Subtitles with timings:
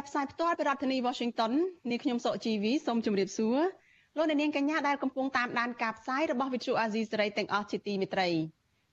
[0.00, 1.52] ចាប់ផ្សាយផ្ទាល់ពីរដ្ឋធានី Washington
[1.90, 3.58] នាងខ្ញុំសុកជីវីសូមជម្រាបសួរ
[4.16, 8.28] លោកអ្នកនាងកញ្ញាដែលកំពុងតាមដានការផ្សាយរបស់ Vithu Azizi សេរីទាំងអស់ជាទីមេត្រី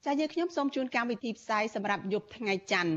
[0.05, 2.93] ចា៎យើងខ្ញុំសូមជូនកម្មវិធីផ្សាយសម្រាប់យប់ថ្ងៃច័ន្ទ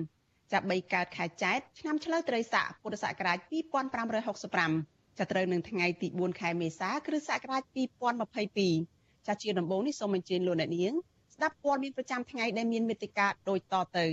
[0.53, 3.39] ចាប់3កើតខែចែកឆ្នាំឆ្លូវត្រីស័កពុរសករាជ
[4.29, 7.63] 2565ចាប់ត្រូវនឹងថ្ងៃទី4ខែមេសា គ្រិស្តសករាជ
[8.51, 10.93] 2022ចា៎ជាដំបូងនេះសូមអញ្ជើញលោកអ្នកនាង
[11.35, 14.07] ស្ដាប់ព័ត៌មានប្រចាំថ្ងៃដែលមានមេត្តាដូចតទៅ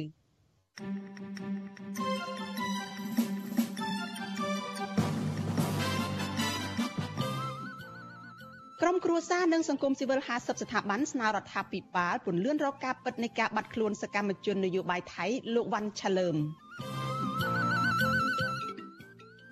[8.82, 15.26] ក្រមគ្រួសារនិងសង្គមស៊ីវិល50ស្ថាប័នស្នើរដ្ឋាភិបាលពន្យារកការពិតនៃការបាត់ខ្លួនសកម្មជននយោបាយថៃ
[15.56, 16.36] លោកវ៉ាន់ឆាលើម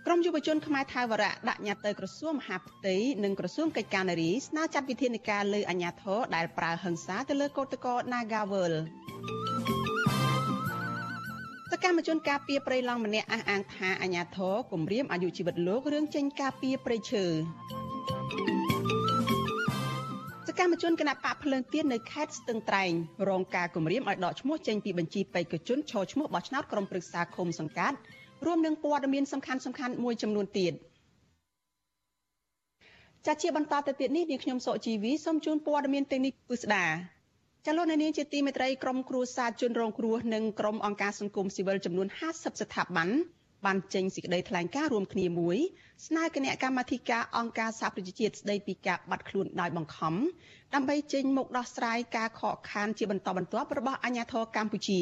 [0.05, 8.73] ក្រមយុវជនខ្មែរថាវរៈដាក់ញត្តិទៅក្រសួងមហាផ្ទៃនិងក្រសួងកិច្ចការនារីស្នើចាត់វិធានការលើអាញាធរដែលប្រើហិង្សាទៅលើកោតក្រ Nagawal
[11.71, 17.25] សកម្មជនការពារព្រៃឡង់ម្នាក់អះអាងថាអាញាធរគំរាមអាយុជីវិតលោករឿងចេញការពារព្រៃឈើ
[20.59, 22.91] កម្មជនគណៈបកភ្លើងទៀននៅខេត្តស្ទឹងត្រែង
[23.29, 27.97] រងការគំរាមឲ្យដកឈ្មោះចេញពីបញ្ជីបេក្ខជនឈរឈ្មោះបោះឆ្នោតក្រុមប្រឹក្សាឃុំសង្កាត់
[28.45, 30.73] រួមនឹងព័ត៌មានសំខាន់សំខាន់មួយចំនួនទៀត
[33.25, 36.85] ចាជាបន្តទៅទៀតនេះនាងខ្ញុំសុជីវីសូមជូនព័ត៌មានទាំងនេះពិស្ដា
[37.65, 43.09] ចលនានាងជាទីមេត្រីក្រមគ្រួសារជនរងគ្រោះនិងក្រមអង្គការសង្គមស៊ីវិលចំនួន50ស្ថាប័ន
[43.65, 45.57] បានចេញសេចក្តីថ្លែងការណ៍រួមគ្នាមួយ
[46.07, 50.13] ស្នើគណៈកម្មាធិការអង្គការសហប្រជាជាតិស្តីពីការបាត់ខ្លួនដោយបង្ខំ
[50.73, 55.01] ដើម្បីចេញមុខដោះស្រាយការខកខានជាបន្តបន្ទាប់របស់អាជ្ញាធរកម្ពុជា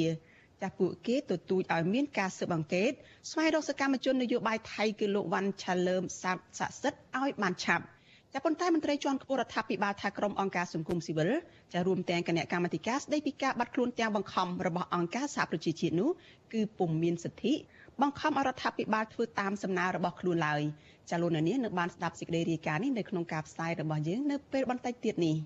[0.61, 2.91] ចាស់ពួកគេទទូចឲ្យមានការស៊ើបអង្កេត
[3.31, 7.85] ស្វែងរកសកម្មជននយោបាយថៃគឺលោកវ៉ាន់ឆាលើមសាប់ស័ក្តិសិទ្ធឲ្យបានឆាប់
[8.33, 11.29] តែប៉ុន្តែមន្ត្រីជាន់ខ្ពស់រដ្ឋាភិបាលថាក្រុមអង្គការសង្គមស៊ីវិល
[11.73, 16.09] ចារួមទាំងគណៈកម្មាធិការស្តីពីការបាត់ខ្លួនទាំងបង្ខំរបស់អង្គការសហប្រជាជាតិនោះ
[16.53, 17.53] គឺពុំមានសិទ្ធិ
[18.01, 20.61] បង្ខំឲ្យរដ្ឋាភិបាលធ្វើតាមសំណើរបស់ខ្លួនឡើយ
[21.09, 25.37] ចាលោកនាងនឹងបានស្ដាប់សេចក្តីរាយការណ៍នេះនៅក្នុងការផ្សាយរបស់យើងនៅពេលបន្តិចទៀតនេះ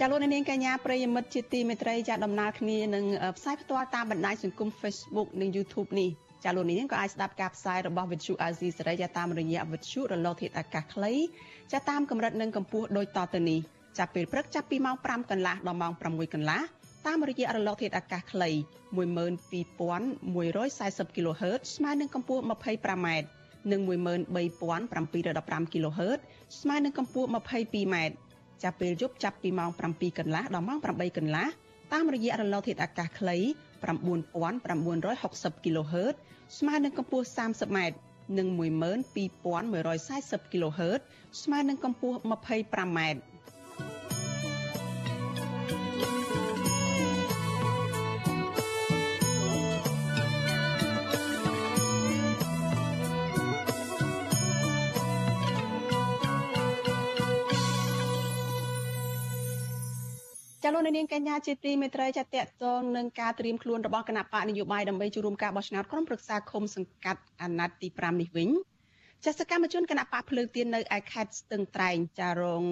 [0.00, 3.04] ចាលោកនាងកញ្ញាប្រិយមិត្តជាទីមេត្រីចាដំណើរគ្នានឹង
[3.36, 6.10] ផ្សាយផ្ទាល់តាមបណ្ដាញសង្គម Facebook និង YouTube នេះ
[6.44, 11.12] ចាលោកនាងក៏អាចស្ដាប់ការផ្សាយរបស់វិទ្យុអាស៊ីសេរីតាមរយៈវិទ្យុរលកធាតុអាកាសខ្លី
[11.72, 13.60] ចាតាមកម្រិតនិងកម្ពស់ដូចតទៅនេះ
[13.98, 16.60] ចាប់ពេលព្រឹកចាប់ពីម៉ោង5កន្លះដល់ម៉ោង6កន្លះ
[17.06, 18.50] តាមរយៈរលកធាតុអាកាសខ្លី
[18.94, 23.08] 12140 kHz ស្មើនឹងកម្ពស់ 25m
[23.72, 26.18] និង13715 kHz
[26.60, 27.96] ស្មើនឹងកម្ពស់ 22m
[28.62, 31.46] ចាប់ពេលយប់ចាប់ពីម៉ោង7កន្លះដល់ម៉ោង8កន្លះ
[31.92, 33.36] តាមរយៈរលកធាតុអាកាសខ្លី
[33.84, 36.14] 9960 kHz
[36.58, 37.78] ស្មើនឹងកម្ពស់ 30m
[38.38, 41.00] និង12140 kHz
[41.42, 43.00] ស្មើនឹងកម្ពស់ 25m
[60.74, 68.48] លោកនាងកញ្ញាជាទីមេត្រីចាតកតងនឹងការត្រៀមខ្លួនរបស់គណៈបកនយោបាយដើម្បីចូលរួមការបោះឆ្នោតក្រុមប្រឹក្សាឃុំសង្កាត់អាណត្តិទី5នេះវិញ
[69.24, 72.64] ចាសកម្មជនគណៈបកភ្លើងទៀននៅឯខេត្តស្ទឹងត្រែងចារង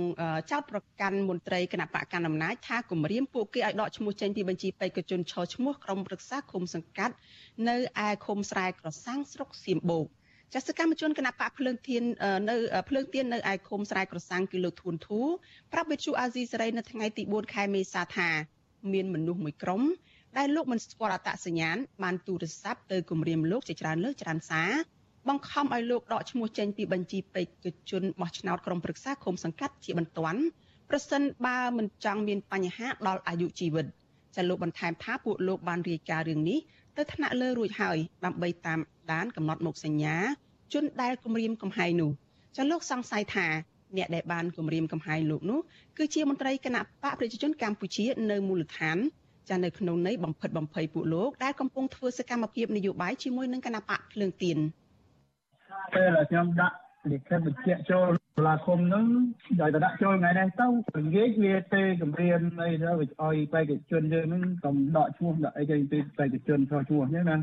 [0.51, 7.15] ចោតប្រកាន់មន្ត្រីគណៈបកកណ្ដាលអំណាចថាគម្រាមពួកគេឲ្យដកឈ្មោះចេញពីបញ្ជីបេក្ខជនឈរឈ្មោះក្រុមប្រឹក្សាឃុំសង្កាត់
[7.69, 7.77] នៅ
[8.07, 10.07] ឯឃុំស្រែក្រសាំងស្រុកសៀមបូក
[10.55, 12.03] ចាសកម្មជនគណៈបកភ្លើងទៀន
[12.51, 12.57] នៅ
[12.89, 15.21] ភ្លើងទៀននៅឯឃុំស្រែក្រសាំងគឺលោកធួនធូ
[15.73, 18.29] ប្រាប់វិទ្យុអាស៊ីសេរីនៅថ្ងៃទី4ខែមេសាថា
[18.93, 19.83] មានមនុស្សមួយក្រុម
[20.39, 24.71] ដែលលោកមិនស្គាល់អត្តសញ្ញាណបានទូរស័ព្ទទៅគម្រាមលោកជាច្រើនលើកច្រើនសារ
[25.29, 30.41] បង្ខំឲ្យលោកដកឈ្មោះចេញពីបញ្ជីបេក្ខជនបោះឆ្នោតក្រុមប្រឹក្សាឃុំសង្កាត់ជាបន្ទាន់
[30.91, 33.87] ប្រសិនបើមិនចង់មានបញ្ហាដល់អាយុជីវិត
[34.37, 36.59] ចាលោកបន្ថែមថាពួកលោកបានរាយការណ៍រឿងនេះ
[36.97, 38.81] ទៅថ្នាក់លើរួចហើយដើម្បីតាម
[39.13, 40.17] ដានកំណត់មុខសញ្ញា
[40.73, 42.11] ជនដែលគម្រាមកំហែងនោះ
[42.57, 43.47] ចាលោកសង្ស័យថា
[43.97, 45.61] អ្នកដែលបានគម្រាមកំហែងលោកនោះ
[45.99, 48.99] គឺជាមន្ត្រីគណៈបកប្រជាជនកម្ពុជានៅមូលដ្ឋាន
[49.49, 54.59] ចានៅក្នុងន័យបំផិតបំភ័យពួកលោកដែលកំពុងធ្វើសកម្មភាពនយោបាយជាមួយនឹងគណៈបកភ្លើងទៀន
[55.95, 56.77] ពេលដែលខ្ញុំដាក់
[57.11, 59.07] លិខិតបញ្ជាក់ចូលតុលាគុំនឹង
[59.61, 60.67] ដោយតែដាក់ចូលថ្ងៃនេះទៅ
[61.07, 67.37] និយាយវាទេគម្រាមអីទៅឲ្យបេក្ខជនយើងនឹងកុំដកឈ្មោះដាក់អីទៅពីបេក្ខជនខុសឈ្មោះហ្នឹងណា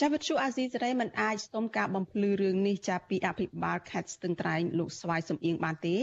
[0.00, 5.96] ចាវិទ្យុអាស៊ីសេរីមិនអាចស្ទំការបំភ្លឺរឿងនេះចាប់ពីអភិបាលខេត្តស្ទឹងត្រែងលោកស្វាយសំអៀងបានទេ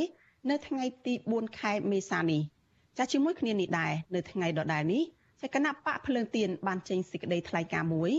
[0.49, 2.41] នៅថ្ងៃទី4ខែមេសានេះ
[2.97, 5.03] ចាជាមួយគ្នានេះដែរនៅថ្ងៃដដែលនេះ
[5.41, 8.11] ចគណៈបកភ្លើងទៀនបានចេញសេចក្តីថ្លែងការណ៍មួយ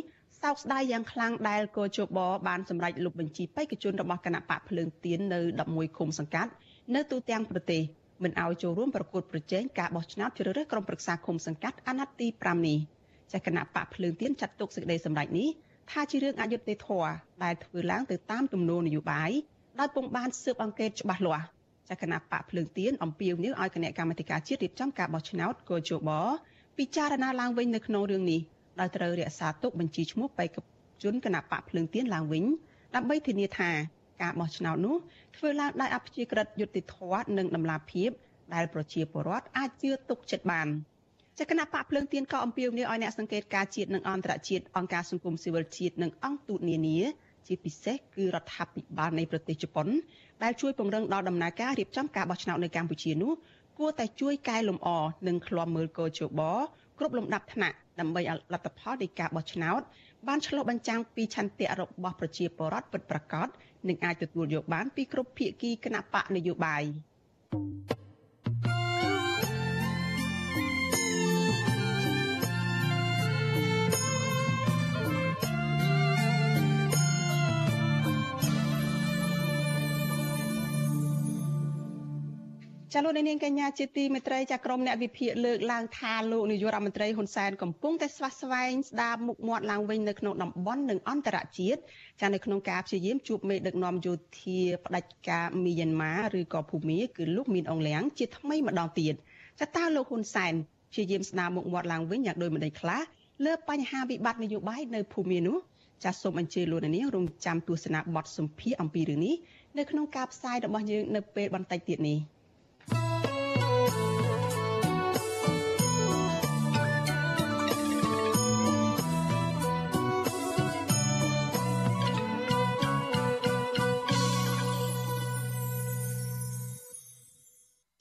[0.45, 6.51] សោកស្ដាយយ៉ាងខ្លាំងដែលកោជបបានសម្រេចលុបបញ្ជីបេក្ខជនរបស់គណៈបកភ្លើងទៀននៅ11ឃុំសង្កាត់
[6.95, 7.83] នៅទូទាំងប្រទេស
[8.23, 12.79] មិនឲ្យចូលរួមប្រកួតប្រជែងការបោះឆ្នោតជ្រើសរើសក្រុមប្រឹក្សាឃុំសង្កាត់អាណត្តិទី5នេះ
[13.33, 15.49] ចាគណៈបកភ្លើងទៀនចាត់ទុកសេចក្តីសម្រេចនេះ
[15.91, 17.11] ថាជារឿងអយុត្តិធម៌
[17.45, 19.31] ដែលធ្វើឡើងទៅតាមទំនោរនយោបាយ
[19.81, 21.47] ដោយពុំបានស៊ើបអង្កេតច្បាស់លាស់
[21.89, 26.11] ចាគណៈបកភ្លើងទៀនអំពាវនាវឲ្យគណៈកម្មាធិការជាតិរៀបចំការបោះឆ្នោតកោជប
[26.79, 28.41] ពិចារណាឡើងវិញនៅក្នុងរឿងនេះ
[28.81, 30.57] ដោយត្រូវរក្សាទុកបញ្ជីឈ្មោះបេក្ខ
[31.03, 32.45] ជនគណៈបកភ្លើងទៀនឡើងវិញ
[32.95, 33.71] ដើម្បីធានាថា
[34.23, 34.97] ការបោះឆ្នោតនោះ
[35.37, 38.11] ធ្វើឡើងដោយអព្យាក្រឹតយុត្តិធម៌និងតម្លាភាព
[38.55, 40.69] ដែលប្រជាពលរដ្ឋអាចជឿទុកចិត្តបាន
[41.39, 46.99] ចគណៈបកភ្លើងទៀនក៏អំពាវនាវឲ្យអ្នកសង្កេតការជាតិនិងអន្តរជាតិអង្គការសង្គមស៊ីវិលជាតិនិងអង្គទូតនានា
[47.47, 49.89] ជាពិសេសគឺរដ្ឋាភិបាលនៃប្រទេសជប៉ុន
[50.43, 53.33] ដែលជួយពង្រឹងដល់ដំណើរការរៀបចំការបោះឆ្នោតនៅកម្ពុជានោះ
[53.79, 54.89] គួរតែជួយកែលម្អ
[55.29, 56.41] និងឃ្លាំមើលកោជប
[57.01, 59.81] គ្រប់លំដាប់ថ្នាក់ដើម្បីឲ្យលទ្ធផលនៃការបោះឆ្នោត
[60.29, 63.49] បានឆ្លុះបញ្ចាំងពីឆន្ទៈរបស់ប្រជាពលរដ្ឋពិតប្រាកដ
[63.89, 66.83] និងអាចទទួលយកបានពីគ្រប់ភាគីគណៈបកនយោបាយ
[82.95, 91.81] ចាលោកនាងកញ្ញាជាទីមេត្រីចាក្រមអ្នកវិភាគលើកឡើងថាលោកនាយករដ្ឋមន្ត្រីហ៊ុនសែនកំពុងតែស្វាស្វែងស្ដារមុខមាត់ឡើងវិញនៅក្នុងតំបន់និងអន្តរជាតិ
[92.21, 99.15] ចានៅក្នុងការព្យាយាមជួបមេដឹកនាំយោធាផ្ដាច់ការមីយ៉ាន់ម៉ាឬក៏ភូមាគឺលោកមីនអងលៀងជាថ្មីម្ដងទៀត
[99.61, 100.53] ចាតើលោកហ៊ុនសែន
[100.93, 103.01] ព្យាយាមស្ដារមុខមាត់ឡើងវិញយ៉ាងដូចម្ដេចខ្លះ
[103.45, 105.57] លើបញ្ហាវិបត្តិនយោបាយនៅភូមានោះ
[106.05, 109.35] ចាសសូមអញ្ជើញលោកនាងរងចាំទស្សនាបទសម្ភារអំពីរឿងនេះ
[109.79, 112.21] នៅក្នុងការផ្សាយរបស់យើងនៅពេលបន្តិចទៀតនេះ។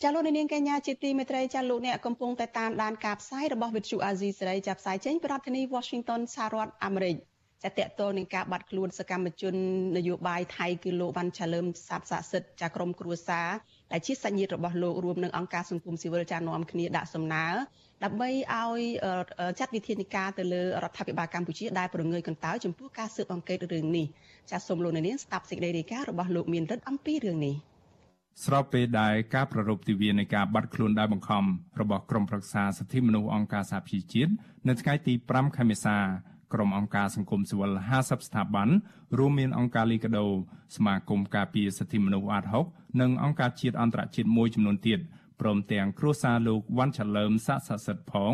[0.03, 7.15] ចាលោកនាងកញ្ញាជាទីមេត្រីចាលោកអ្នកកំពុងតែតាមដានការផ្សាយរបស់វិទ្យុអាស៊ីសេរីចាផ្សាយចេញពីរដ្ឋធានី Washington សហរដ្ឋអាមេរិក
[7.63, 9.55] ចាតកតលនឹងការបាត់ខ្លួនសកម្មជន
[9.97, 13.47] នយោបាយថៃគឺលោកវ៉ាន់ឆាលឹមសាបសាសិទ្ធចាក្រមគ្រួសារ
[13.91, 17.45] ដែលជាសាច់ញាតិរបស់លោករួមនឹងអង្គការសង្គមស៊ីវិលចានាំគ្នាដាក់សំណើ
[18.03, 18.81] ដើម្បីឲ្យ
[19.59, 24.05] ចាត់វិធានការទៅលើរដ្ឋាភិបាលកម្ពុជាដែលប្រងើយកន្តើយចំពោះការស៊ើបអង្កេតរឿងនេះ
[24.51, 27.55] ចាសសូមលោកនាងស្ដាប់សេចក្តីរាយការណ៍របស់លោកមានរិទ្ធអំពីរឿងនេះ។
[28.45, 31.43] ស្របពេលដែលការប្ររពទិវានៃការបាត់ខ្លួនដោយបង្ខំ
[31.81, 34.31] របស់ក្រុមប្រឹក្សាសិទ្ធិមនុស្សអង្គការសហប្រជាជាតិ
[34.67, 35.97] នៅថ្ងៃទី5ខែមេសា
[36.53, 37.71] ក្រុមអង្គការសង្គមស៊ីវិល
[38.01, 38.69] 50ស្ថាប័ន
[39.17, 40.25] រួមមានអង្គការលីកាដូ
[40.75, 44.99] សមាគមការពារសិទ្ធិមនុស្សអាត6និងអង្គការជាតិអន្តរជាតិមួយចំនួនទៀត
[45.41, 48.33] ព្រមទាំងគ្រួសារលោកវ៉ាន់ឆាលើមសាក់សាសិទ្ធផង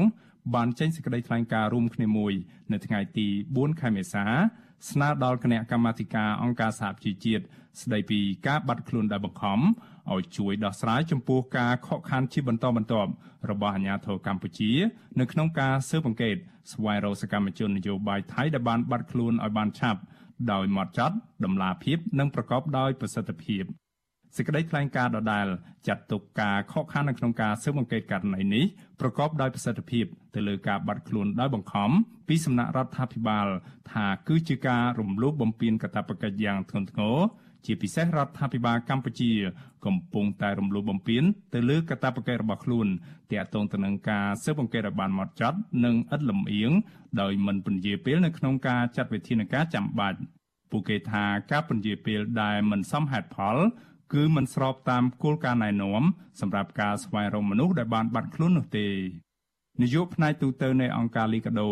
[0.56, 2.34] បានចេញសេចក្តីថ្លែងការណ៍រួមគ្នាមួយ
[2.72, 4.26] នៅថ្ងៃទី4ខែមេសា
[4.90, 7.44] ស្នើដល់គណៈកម្មាធិការអង្គការសហប្រជាជាតិ
[7.82, 9.60] ស្តីពីការបាត់ខ្លួនដោយបង្ខំ
[10.14, 13.12] ឲ្យជួយដោះស្រាយចំពោះការខកខានជាបន្តបន្ទាប់
[13.50, 14.72] របស់អាជ្ញាធរកម្ពុជា
[15.20, 16.36] នៅក្នុងការស៊ើបអង្កេត
[16.72, 20.00] ស្វែងរកសកម្មជននយោបាយថៃដែលបានបាត់ខ្លួនឲ្យបានឆាប់
[20.52, 23.64] ដោយម៉ត់ចត់ដំណាភាពនិងប្រកបដោយប្រសិទ្ធភាព
[24.36, 25.48] សេចក្តីថ្លែងការណ៍ដដែល
[25.88, 28.66] ចាត់ទុកការខកខាននៅក្នុងការស៊ើបអង្កេតករណីនេះ
[29.00, 31.90] ប្រកបដោយប្រសិទ្ធភាពទៅលើការបាត់ខ្លួនដោយបង្ខំ
[32.28, 33.48] ពីសំណាក់រដ្ឋាភិបាល
[33.92, 37.18] ថាគឺជាការរំលោភបំពានកាតព្វកិច្ចយ៉ាងធ្ងន់ធ្ងរ
[37.66, 39.32] ជាពិសេសរដ្ឋាភិបាលកម្ពុជា
[39.86, 41.24] កំពុងតែរំលោភបំពាន
[41.54, 42.88] ទៅលើកាតព្វកិច្ចរបស់ខ្លួន
[43.32, 46.72] ទាក់ទងទៅនឹងការស៊ើបអង្កេតឲ្យបានហ្មត់ចត់និងឥតលំអៀង
[47.22, 50.20] ដោយមិនពន្យាពេលនៅក្នុងការចាត់វិធានការចាំបាច់
[50.72, 53.58] ពួកគេថាការពន្យាពេលដែលមិនសមហេតុផល
[54.16, 56.04] គឺមិនស្របតាមគោលការណ៍ណែនាំ
[56.42, 58.88] សម្រាប់ការស្វែងរកមនុស្សដែលបានបាត់ខ្លួននោះទេ
[59.82, 61.70] នាយកផ្នែកទូតនៃអង្គការលីកាដូ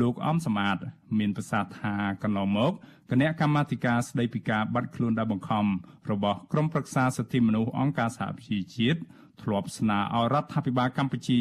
[0.00, 0.76] លោកអំសមាត
[1.18, 2.72] មានប្រសាសន៍ថាកន្លងមក
[3.10, 5.64] គណៈកម្មាធិការស្តីពីការបាត់ខ្លួនដោយបង្ខំ
[6.10, 8.98] របស់ក្រុមប្រឹក្សាសិទ្ធិមនុស្សអង្គការសហប្រជាជាតិ
[9.42, 11.40] ធ្លាប់ស្នើឲ្យរដ្ឋាភិបាលកម្ពុជា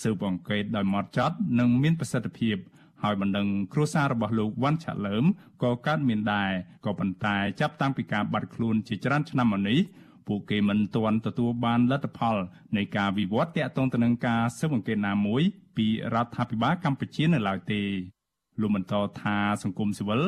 [0.00, 2.56] ស៊ើបអង្កេតដោយម៉ត់ចត់និងមានប្រសិទ្ធភាព
[3.02, 5.24] ហើយបណ្ដឹងគ្រួសាររបស់លោកវ៉ាន់ឆាលើម
[5.62, 6.50] ក៏កើតមានដែរ
[6.84, 9.78] ក៏ប៉ុន្តែចាប់តាំងពីការបាត់ខ្លួនជាច្រើនឆ្នាំមកនេះ
[10.28, 12.36] ពួកគេមិនទាន់ទទួលបានលទ្ធផល
[12.76, 15.42] នៃការវិវត្តតាក់ទងទៅនឹងការស៊ើបអង្កេតណាមួយ
[15.76, 17.82] ពីរដ្ឋាភិបាលកម្ពុជានៅឡើយទេ
[18.60, 20.22] លោកបន្តថាសង្គមស៊ីវិល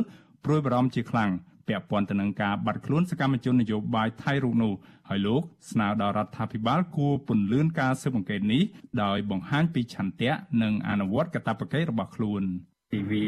[0.44, 1.30] ព្រួយបារម្ភជាខ្លាំង
[1.68, 4.72] ពាក់ព័ន្ធទៅនឹងការបាត់ខ្លួនសកម្មជននយោបាយថៃរូបនោះ
[5.08, 8.62] ហើយលោកស្នើដល់រដ្ឋាភិបាលគួរពន្លឿនការស៊ើបអង្កេតនេះ
[9.02, 10.32] ដោយបង្ហាញពីឆន្ទៈ
[10.62, 12.44] និងអនុវត្តកាតព្វកិច្ចរបស់ខ្លួន។
[12.94, 13.26] ទិវា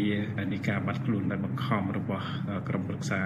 [0.52, 2.26] នៃការបាត់ខ្លួនដោយបង្ខំរបស់
[2.68, 3.20] ក្រមប្រឹក្សា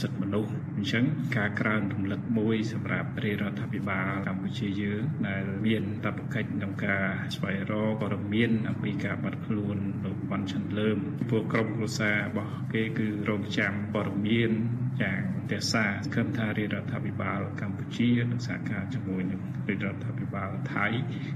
[0.00, 1.04] សិទ្ធិមនុស្សអញ្ចឹង
[1.36, 10.98] ការក្រើនរំលឹកមួយសម្រាប់រាជរដ្ឋាភិបាលកម្ពុជាយើងដែលមានតបកិច្ចក្នុងការស្វែងរកព័ត៌មានអំពីការបាត់ខ្លួនលោកវ៉ាន់ឆាន់លើម
[11.30, 14.52] ពួកក្រមប្រឹក្សារបស់គេគឺរងចាំព័ត៌មាន
[15.00, 20.86] យ៉ាងទស្សនាគិតថារាជរដ្ឋាភិបាលកម្ពុជានឹងសហការជាមួយនឹងរាជរដ្ឋាភិបាលថៃ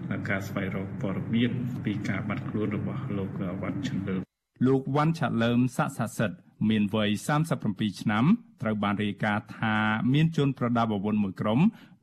[0.05, 1.53] ក្នុងការស្វែងរកព័ត៌មាន
[1.85, 3.31] ពីការបាត់ខ្លួនរបស់លោក
[3.63, 4.23] វ៉ាន់ឆាន់លើម
[4.67, 6.37] លោកវ៉ាន់ឆាលើមសាក់សាសិទ្ធ
[6.71, 7.11] មានវ័យ
[7.55, 8.25] 37ឆ្នាំ
[8.63, 9.77] ត្រូវបានរាយការណ៍ថា
[10.13, 11.61] មានជនប្រដាប់អាវុធមួយក្រុម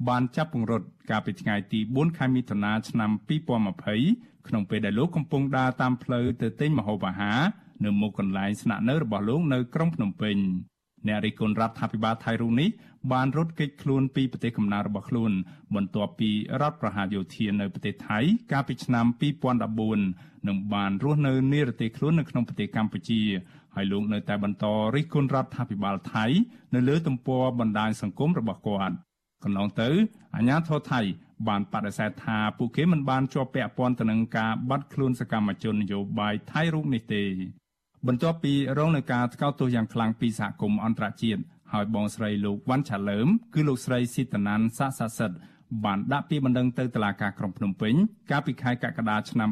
[0.09, 3.11] បានចាប់ពង្រត់កាលពីថ្ងៃទី4ខែមិថុនាឆ្នាំ
[3.77, 7.39] 2020ក្នុងពេលដែលលោកកំពុងដើរតាមផ្លូវទៅទិញម្ហូបអាហារ
[7.85, 10.37] នៅមុខកន្លែងស្នាក់នៅរបស់លោកនៅក្រុងភ្នំពេញ
[11.07, 12.69] អ្នករិះគន់រដ្ឋាភិបាលថៃរូបនេះ
[13.11, 15.31] បានរត់គេចខ្លួនពីប្រទេសកំណើតរបស់ខ្លួន
[15.75, 16.29] បន្ទាប់ពី
[16.61, 18.19] រដ្ឋប្រហារយោធានៅប្រទេសថៃ
[18.51, 19.05] កាលពីឆ្នាំ
[19.71, 23.21] 2014និងបានរស់នៅនិរទេសខ្លួននៅក្នុងប្រទេសកម្ពុជា
[23.75, 26.25] ហើយលោកនៅតែបន្តរិះគន់រដ្ឋាភិបាលថៃ
[26.75, 28.95] នៅលើទំព័របណ្ដាញសង្គមរបស់គាត់
[29.43, 29.89] កន្លងទៅ
[30.35, 31.01] អាជ្ញាធរថៃ
[31.47, 37.23] បានបដិសេធថាពួកគេមិនបានជាប់ពាក់ព័ន្ធទៅនឹងការបាត់ខ្លួនសកម្មជននយោបាយថៃរូបនេះទេ
[38.07, 41.41] បន្ទាប់ពីរងនឹងការថ្កោលទោសយ៉ាងខ្លាំងពីសហគមន៍អន្តរជាតិ
[41.73, 45.37] ហើយបងស្រីលោកវ៉ាន់ឆាលើមគឺលោកស្រីស៊ីតណានសាសាសិទ្ធ
[45.85, 47.93] បានដាក់ពាក្យបណ្ដឹងទៅតុលាការក្រុងភ្នំពេញ
[48.31, 49.49] កាលពីខែកក្កដាឆ្នាំ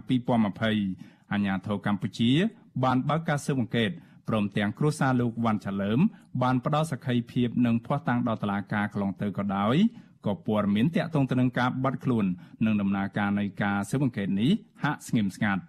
[0.63, 2.31] 2020អាជ្ញាធរកម្ពុជា
[2.83, 3.91] បានបើកការស៊ើបអង្កេត
[4.29, 5.99] ព្រមទាំងគ្រួសារលោកវ៉ាន់ឆាលើម
[6.41, 9.75] បានផ្ដល់សក្ខីភាពនិងភ័ស្តុតាងដល់តុលាការកន្លងទៅក៏ដោយ
[10.25, 12.25] ក៏ព័ត៌មានតាក់ទងទៅនឹងការបាត់ខ្លួន
[12.65, 14.51] និងដំណើរការនៃការស៊ើបអង្កេតនេះ
[14.83, 15.61] ហាក់ស្ងៀមស្ងាត់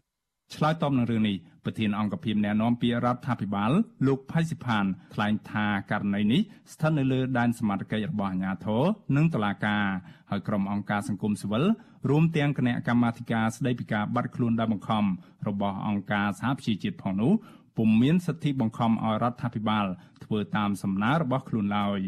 [0.55, 3.71] ឆ្លើយតបនឹងរឿងនេះប្រធានអង្គភិបណែនាំពាក្យរដ្ឋាភិបាល
[4.07, 6.41] លោកផៃសិផានថ្លែងថាករណីនេះ
[6.73, 8.83] ស្ថិតនៅលើដែនសមត្ថកិច្ចរបស់អាជ្ញាធរ
[9.17, 9.85] និងតុលាការ
[10.31, 11.65] ហើយក្រុមអង្គការសង្គមស៊ីវិល
[12.11, 15.05] រួមទាំងគណៈកម្មាធិការស្តីពីការបាត់ខ្លួនដោយបង្ខំ
[15.49, 17.33] របស់អង្គការសហប្រជាជាតិផងនោះ
[17.77, 19.87] ពុំមានសិទ្ធិបង្ខំឲ្យរដ្ឋាភិបាល
[20.25, 22.01] ធ្វើតាមសំណើរបស់ខ្លួនឡើយ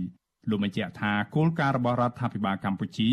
[0.50, 3.10] លោកបញ្ជាក់ថាគោលការណ៍របស់រដ្ឋាភិបាលកម្ពុជា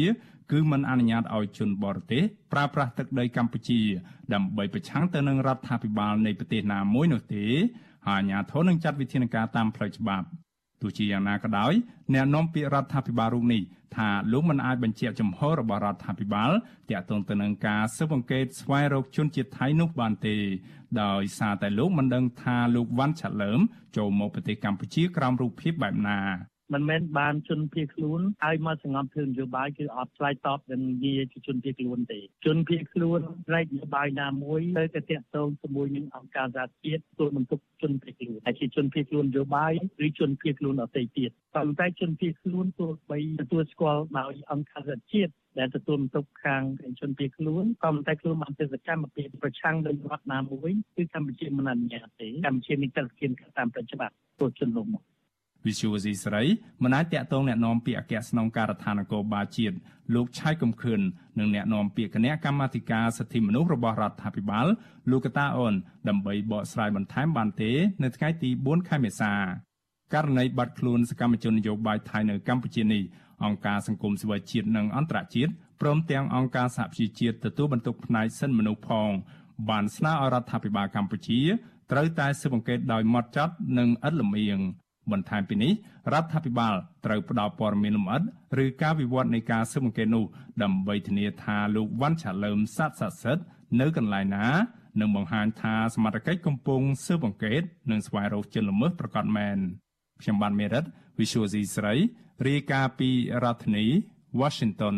[0.51, 3.79] គឺមិនអនុញ្ញាតឲ្យជនបរទេសប្រើប្រាស់ទឹកដីកម្ពុជា
[4.33, 7.45] ដើម្បីប្រឆាំងទៅនឹងរដ្ឋាភិបាលនៃប្រទេសណាមួយនោះទេ
[8.07, 10.27] ហើយអាជ្ញាធរនឹងចាត់វិធានការតាមផ្លូវច្បាប់
[10.81, 11.73] ទោះជាយ៉ាងណាក៏ដោយ
[12.13, 13.61] អ្នកនាំពាក្យរដ្ឋាភិបាលរូបនេះ
[13.95, 16.51] ថាលោកមិនអាចបញ្ជាក់ចំហរបស់រដ្ឋាភិបាល
[16.89, 20.35] ទាក់ទងទៅនឹងការស៊ើបអង្កេតស្វែងរកជនជាតិថៃនោះបានទេ
[21.03, 23.59] ដោយសារតែលោកមិនដឹងថាលោកវ៉ាន់ឆាលើម
[23.97, 26.19] ចូលមកប្រទេសកម្ពុជាក្រោមរូបភាពបែបណា
[26.73, 33.19] មិនមែនបានជនភៀសខ្លួនហើយមកសង្ងំធ្វើនយោបាយគឺអត់ឆ្លើយតបនឹងនិយាយជាជនភៀសខ្លួនទេជនភៀសខ្លួន
[33.53, 39.73] រែកនយោបាយណាមួយទៅតែតាក់ទងជាមួយនឹងអង្គការសហជាតិទូបន្ទុកជនភៀសខ្លួនហើយជាជនភៀសខ្លួននយោបាយ
[40.05, 46.61] ឬជនភៀសខ្លួនអតីតទៀតប៉ុន្តែជនភៀសខ្លួនទោះបីទទួលស្គាល់ដោយអង្គការសហជាតិដែលទទួលបន្ទុកខាង
[46.99, 55.03] ជនភៀសខ្លួនក៏ប៉ុន្តែខ្លួនបានធ្វើសកម្មភាពប្រឆាំងនឹងរដ្ឋណាមួយគឺកម្ពុជាមិនអនុញ្ញាតទេកម្ពុជាមានតែគៀនតាមប្រតិបត្តិពលជននោះមក
[55.66, 56.42] វិសុវស៊ីស្រី
[56.82, 59.76] មិនអាចតាក់ទងแนะនាំពាក្យអគ្គស្នងការដ្ឋាននគរបាលជាតិ
[60.14, 61.00] លោកឆៃកំខឿន
[61.38, 64.66] និងแนะនាំពាក្យគណៈកម្មាធិការសិទ្ធិមនុស្សរបស់រដ្ឋាភិបាល
[65.10, 65.74] លោកកតាអូន
[66.08, 69.32] ដើម្បីបកស្រាយបន្ថែមបានទេ នៅថ្ងៃទី4ខែមេសា
[70.14, 73.02] ករណីបាត់ខ្លួនសកម្មជននយោបាយថៃនៅកម្ពុជានេះ
[73.44, 79.10] អង្គការសង្គមស៊ីវិលជាតិនិងអន្តរជាតិព្រមទាំងអង្គការសហប្រជាជាតិទទួលបន្ទុកផ្នែកសិទ្ធិមនុស្សផង
[79.68, 81.40] បានស្នើឲ្យរដ្ឋាភិបាលកម្ពុជា
[81.90, 84.60] ត្រូវតែស៊ើបអង្កេតដោយម៉ត់ចត់និងឥតលំអៀង
[85.13, 85.71] បន្ថែមពីនេះ
[86.13, 86.75] រដ្ឋាភិបាល
[87.05, 88.21] ត្រូវផ្ដល់ព័ត៌មានលម្អិត
[88.63, 90.25] ឬការវិវត្តនៃការស៊ើបអង្កេតនោះ
[90.63, 93.43] ដើម្បីធានាថាលោកវ៉ាន់ឆាលើមសាទសសិទ្ធ
[93.79, 94.47] នៅកន្លែងណា
[94.99, 99.57] និងបង្ហាញថាសមត្ថកិច្ចកំពុងស៊ើបអង្កេតនិងស្វែងរកជនល្មើសប្រកបមែន
[100.21, 100.85] ខ្ញុំបានមេរិត
[101.19, 101.93] Visual C ស្រី
[102.47, 103.09] រាយការណ៍ពី
[103.43, 103.85] រដ្ឋធានី
[104.41, 104.95] Washington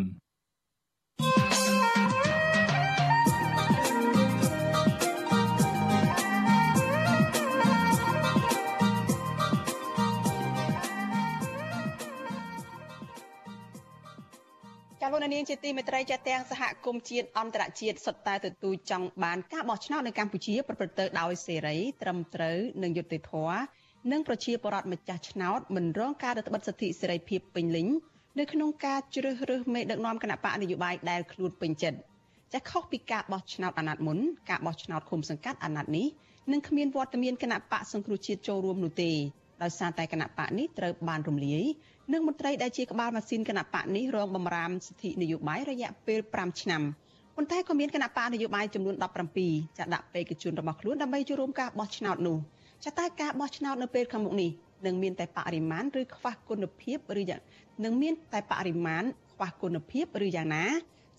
[15.13, 23.62] លោកនាងជាទីមេត្រីចាទាំងសហគមន៍ជាតិអន្តរជាតិសុទ្ធតែទទូចចង់បានការបោះឆ្នោតនៅកម្ពុជាប្រព្រឹត្តទៅដោយសេរីត្រឹមត្រូវនិងយុត្តិធម៌
[24.12, 27.88] និងប្រជាពលរដ្ឋម្ចាស់ឆ្នោតមិនរងការរឹតបន្តឹងសិទ្ធិសេរីភាពពេញលេញ
[28.39, 31.98] នៅក្នុងការជ្រើសរើសមេដឹកនាំគណៈបកនយោបាយដែលខ្លួនពេញចិត្ត
[32.53, 34.17] ចាខុសពីការបោះឆ្នោតអាណត្តិមុន
[34.50, 36.08] ការបោះឆ្នោតឃុំសង្កាត់អាណត្តិនេះ
[36.51, 39.12] នឹងគ្មានវត្តមានគណៈបកសង្គ្រោះជាតិចូលរួមនោះទេ
[39.63, 41.63] ដោយសារតែគណៈបកនេះត្រូវបានរំលាយ
[42.12, 46.81] និងមន្ត្រីដែលជាក្បាលម៉ាស៊ីនគណៈបកនេះរងបំរាមសិទ្ធិនយោបាយរយៈពេល5ឆ្នាំ
[47.36, 48.95] ប៉ុន្តែក៏មានគណៈបកនយោបាយចំនួន
[49.38, 52.38] 17ចាដាក់បេក្ខជនរបស់ខ្លួនដើម្បីចូលរួមការបោះឆ្នោតនោះ
[52.86, 54.50] ចាតែការបោះឆ្នោតនៅពេលខាងមុខនេះ
[54.86, 57.41] នឹងមានតែបរិមាណឬខ្វះគុណភាពឬយ៉ាង
[57.83, 60.65] នឹងមានតែបរិមាណខ្វះគុណភាពឬយ៉ាងណា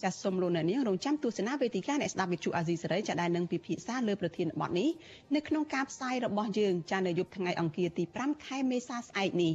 [0.03, 4.89] ចាសសូមលោកអ្នកនាងរងចាំទស្សនាវេទិកាអ្នកស្ដាប់វិទ្យុអាស៊ីសេរីចាដែលនឹងពិភាក្សាលើប្រធានបទនេះ
[5.35, 9.53] នៅក្នុងការផ្សាយរបស់យើងចានៅយប់ថ្ងៃអង្គារទី5ខែមេសាស្អែកនេះ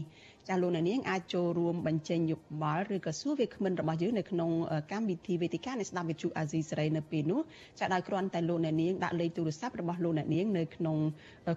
[0.50, 4.51] ចាលោកអ្នកនាងអាចចូលរួមបញ្ចេញយោបល់ឬក៏សួរវាគ្មិនរបស់យើងនៅក្នុង
[4.91, 7.41] កម្មវិធីវេទិកានៃស្ដាប់វិទ្យុអាស៊ីសេរីនៅពេលនោះ
[7.79, 10.98] ចាដោយគ្រាន់តែលោកអ្នកនាងដាក់លេខទូរស័ព្ទរបស់លោកអ្នកនាងនៅក្នុង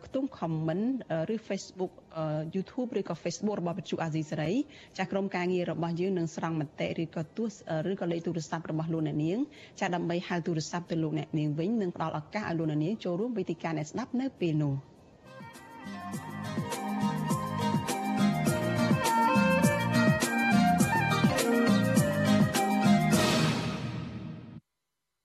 [0.06, 0.86] ខ្ទង់ comment
[1.34, 1.92] ឬ Facebook
[2.54, 4.50] YouTube ឬក៏ Facebook របស់វិទ្យុអាស៊ីសេរី
[4.98, 7.54] ចាក្រុមការងាររបស់យើងនឹងស្រង់មតិឬក៏ទស្ស
[7.90, 9.38] ឬក៏លេខទូរស័ព្ទរបស់លោកអ្នកនាង
[9.80, 14.74] ចាដើម្បីហៅទូរស័ព្ទទៅលោកអ្នកនាងវិញនិងផ្ដល់ឱកាសឲ្យលោកអ្នកនាងចូលរួមវេទិកាអ្នកស្ដាប់នៅពេលនោះ។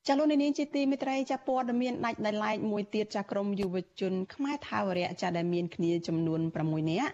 [0.10, 7.12] ចាលោកនាងជាទីមេត្រីចាព័ត៌មានដាច់ដោយឡែកមួយទៀតចាក្រមយុវជនខ្មែរថាវរៈចាដែលមានគ្នាចំនួន6នាក់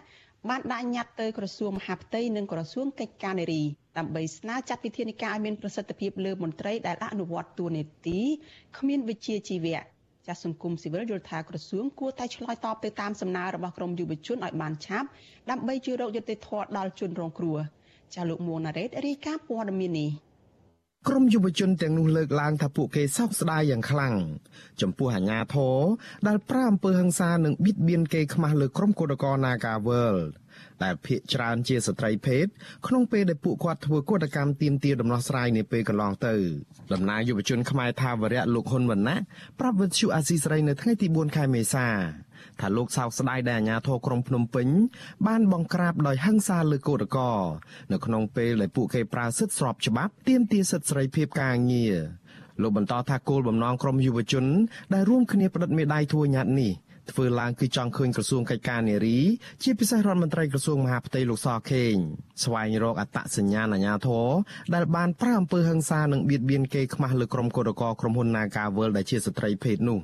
[0.50, 3.64] បានដាក់ញត្តិទៅក្រសួងមហាផ្ទៃនិងក្រសួងកិច្ចការនារី
[3.98, 8.20] ដើម្បីស្នើចាត់វិធានការឲ្យមានប្រសិទ្ធភាពលើមន្ត្រីដែលអនុវត្តទួនាទី
[8.78, 9.80] គ្មានវិជ្ជាជីវៈ
[10.28, 15.08] ចាស់សង្គមស៊ីវិលយល់ថាក្រសួងគួរតែឆ្លើយតបទៅតាមសំណើរបស់ក្រមយុវជនឲ្យបានឆាប់
[15.50, 17.58] ដើម្បីជួយរកយុត្តិធម៌ដល់ជនរងគ្រោះ
[18.14, 20.12] ចាស់លោកមួងណារ៉េតរាយការណ៍ព័ត៌មាននេះ
[21.08, 24.16] ក្រមយុវជនទាំងនោះលើកឡើងថាពួកគេសោកស្ដាយយ៉ាងខ្លាំង
[24.82, 25.78] ចំពោះអាញាធរ
[26.28, 30.18] ដែលប្រាអំពើហិង្សានិងបៀតបៀនគេខ្មាស់លើក្រុមគឧតកោ Nagawal
[30.84, 32.46] ដែលភ ieck ច្រើនជាស្ត្រីភេទ
[32.88, 36.36] ក្នុងពេលដែលពួកគាត់ធ្វើកុតកម្មទាមទារដំណោះស្រាយនាពេលកន្លងទៅ
[36.94, 39.18] ដំណើរយុវជនខ្មែរថាវរៈលោកហ៊ុនវណ្ណៈ
[39.60, 41.88] ប្រាប់វិទ្យុអាស៊ីសេរីនៅថ្ងៃទី4ខែមេសា
[42.62, 44.68] ថាលោកសោកស្ដាយដែលអាជ្ញាធរក្រុងភ្នំពេញ
[45.28, 47.32] បានបង្ក្រាបដោយហិង្សាលើកោតកោ
[47.92, 51.96] នៅក្នុងពេលដែលពួកគេប្រើសិទ្ធិស្របច្បាប់ទាមទារសិទ្ធិសេរីភាពការងារ
[52.62, 54.46] លោកបន្តថាគោលបំណងក្រុមយុវជន
[54.94, 56.74] ដែលរួមគ្នាផ្តិតមេដាយធ្វើញត្តិនេះ
[57.12, 59.20] ធ្វើឡើងគឺចង់ឃើញក្រសួងកិច្ចការនារី
[59.64, 61.94] ជាពិសេសរដ្ឋមន្ត្រីក្រសួងមហាផ្ទៃលោកសខេង
[62.44, 64.28] ស្វែងរកអត្តសញ្ញាណអាជ្ញាធរ
[64.76, 70.00] ដែលបានប្រើអំពើហិង្សានិងបៀតបៀនគេខ្មាស់លើក្រុមគឧតកោក្រុមហ៊ុន Naga World ដែលជាស្ត្រីភេទនោះ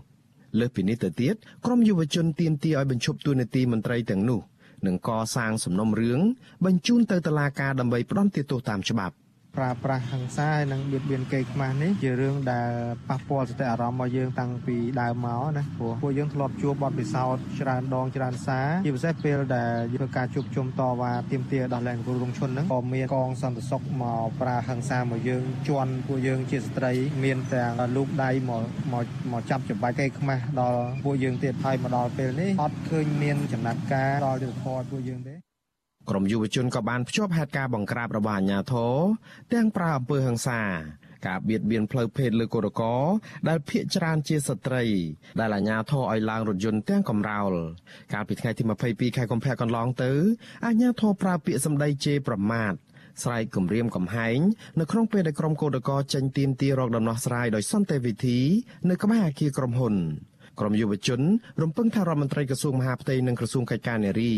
[0.60, 1.36] លើសពីនេះទៅទៀត
[1.66, 4.40] ក្រមយុវជនទាមទារឲ្យបញ្ឈប់ទួនាទីមន្ត្រីទាំងនោះ
[4.86, 6.20] និងកសាងសំណុំរឿង
[6.66, 9.16] បញ្ជូនទៅតុលាការដើម្បីផ្ដន្ទាទោសតាមច្បាប់
[9.58, 12.72] ប្រើប្រាស់ហិង្សាហើយនិងបៀតបៀនគេខ្មាស់នេះជារឿងដែល
[13.10, 26.92] ប៉ះពាល់សតិអារម្មណ៍របស់យើងតាំងពីដើមមកណាព្រោះពួកយើងធ្លាប់ជួបបទពិសោធន៍ច្រើនដងច្រើនសារជាពិសេសពេលដែលធ្វើការជួបជុំតវ៉ាទាមទារដោះលែងគ្រូរងឈុនហ្នឹងក៏មានកងសន្តិសុខមកប្រើហិង្សាមកយើងជន់ពួកយើងជាស្ត្រី
[27.24, 35.49] មានទាំងលូកដៃមកមកមកចាប់ច្បាច់គេខ្មាស់ដល់ពួកយើងទៀតហើយមកដល់ពេលនេះអត់ឃើញមានចំណាត់ការដល់យុទ្ធធរពួកយើងទេ
[36.10, 38.96] ក្រមយុវជនក៏បានភ្ជាប់ហេតុការណ៍បង្ក្រាបរបស់អាជ្ញាធរ
[39.54, 40.62] ទាំងប្រើអំពើហិង្សា
[41.28, 42.82] ការបៀតបៀនផ្លូវភេទលើកុរក
[43.48, 44.84] ដែលភ ieck ច្រើនជាស្ត្រី
[45.40, 47.54] ដែលអាជ្ញាធរឲ្យឡើងរថយន្តទាំងកំរោល
[48.14, 50.12] កាលពីថ្ងៃទី22ខែកុម្ភៈកន្លងទៅ
[50.66, 52.74] អាជ្ញាធរប្រើពាក្យសម្ដីជេរប្រមាថ
[53.24, 54.38] ស្រែកគំរាមកំហែង
[54.80, 58.40] នៅក្នុងពេលដែលក្រុមកោតកោចេញទៀមទារកដំណោះស្រាយដោយសន្តិវិធី
[58.90, 59.96] នៅក្បែរអគារក្រុមហ៊ុន
[60.60, 61.22] ក្រមយុវជន
[61.62, 64.36] រំពឹងថារដ្ឋមន្ត្រីក្រសួងមហាផ្ទៃនិងក្រសួងកិច្ចការនារី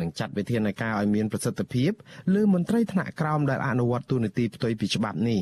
[0.00, 1.92] និងចាត់វិធានការឲ្យមានប្រសិទ្ធភាព
[2.34, 5.40] លើមន្ត្រីថ្នាក់ក្រោមដែលអនុវត្តទូនីតិផ្ទុយពីច្បាប់នេះ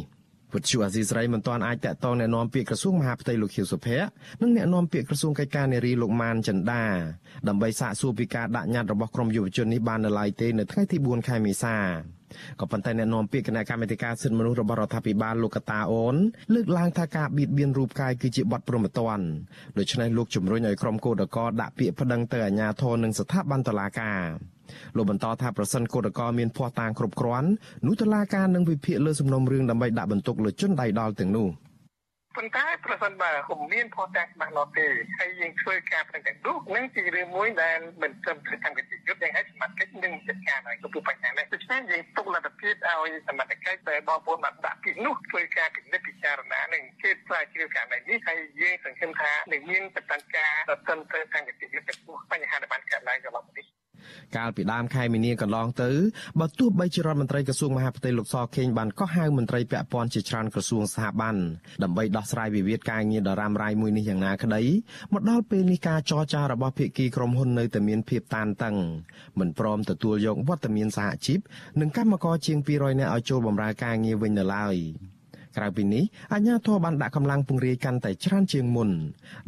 [0.55, 4.07] វិទ្យុអាស៊ីសេរីមិនទាន់អាចតាក់ទងแนะនាំពាក្យក្រសួងមហាផ្ទៃលោកខៀវសុភ័ក្រ
[4.43, 6.85] និងแนะនាំពាក្យក្រសួងកិច្ចការនារីលោកម៉ានចិន្តា
[7.49, 11.77] ដើម្បីសាកសួរពីការដាក់ញត្តិរបស់ក្រមយុវជននេះបាននៅឡើយទេនៅថ្ងៃទី4ខែមេសា
[12.60, 16.16] ក៏ប៉ុន្តែអ្នកនាំពាក្យគណៈកម្មាធិការសិទ្ធិមនុស្សរបស់រដ្ឋាភិបាលលោកកតាអូន
[16.54, 19.26] លើកឡើងថាការបៀតបៀនរូបកាយគឺជាបទព្រហ្មទណ្ឌ
[19.78, 24.22] ដូច្នេះលោកជំរុញឲ្យក្រុមកោតក្រដាក់ពាក្យប្តឹងទៅអាជ្ញាធរនិងស្ថាប័នតុលាការ
[24.96, 27.50] លោកបន្តថាប្រសិនគឧតកោមានភ័ស្តុតាងគ្រប់គ្រាន់
[27.86, 31.48] នោះតុលាការនឹងវិភាគលើសំណុំរឿងដើម្បីដាក់បន្ទុកលើជនដៃដល់ទាំងនោះ។
[32.38, 34.88] ប៉ុន្តែប្រសិនបើពុំមានផុសតាំងច្បាស់លាស់ទេ
[35.18, 53.66] ហើយយើងធ្វើការប្រឹងទាំងនោះនឹងជារឿងមួយដែលមិនត្រឹមត្រូវតាមកិច្ចយុទ្ធយ៉ាងហោចសមត្ថកិច្ចនឹងចាត់ការឲ្យទទួលបញ្ហានេះដូច្នេះយើងទុកលទ្ធភាពឲ្យសមត្ថកិច្ចដែលបងប្អូនបានដាក់ពីនោះធ្វើការពិនិត្យពិចារណានិងគេស្រាវជ្រាវករណីនេះហើយយើងសង្ឃឹមថានឹងមានប្រតិការត្រឹមត្រូវតាមកិច្ចយុទ្ធចំពោះបញ្ហាដែលបានកើតឡើងកន្លងមកនេះ
[54.38, 55.90] កាលពីដើមខែមីនាកន្លងទៅ
[56.40, 61.36] បើទោះបីជារដ្ឋមន្ត្រីក្រសួងមហាផ្ទៃលោកសខេងបានកោះហៅមន្ត្រីពាក់ព័ន្ធជាច្រើនក្រសួងស្ថាប័ន
[61.84, 64.62] ដើម្បីដោះស្រាយវិវាទការងារដ៏រ៉ាំរ៉ៃមួយនេះយ៉ាងណាក្តី
[65.14, 68.76] មកដល់ពេលនេះការចរចារបស់ភាគីក្រុមហ៊ុននៅតែមានភាពតានតឹង
[69.40, 71.40] មិនព្រមទទួលយកវត្តមានសហជីព
[71.80, 74.78] និងកម្មករជាង200នាក់ឲ្យចូលបម្រើការងារវិញនៅឡើយ
[75.58, 78.90] ក្រៅពីនេះអាជ្ញាធរបានដាក់កម្លាំងពង្រាយកាន់តែច្រើនជាងមុន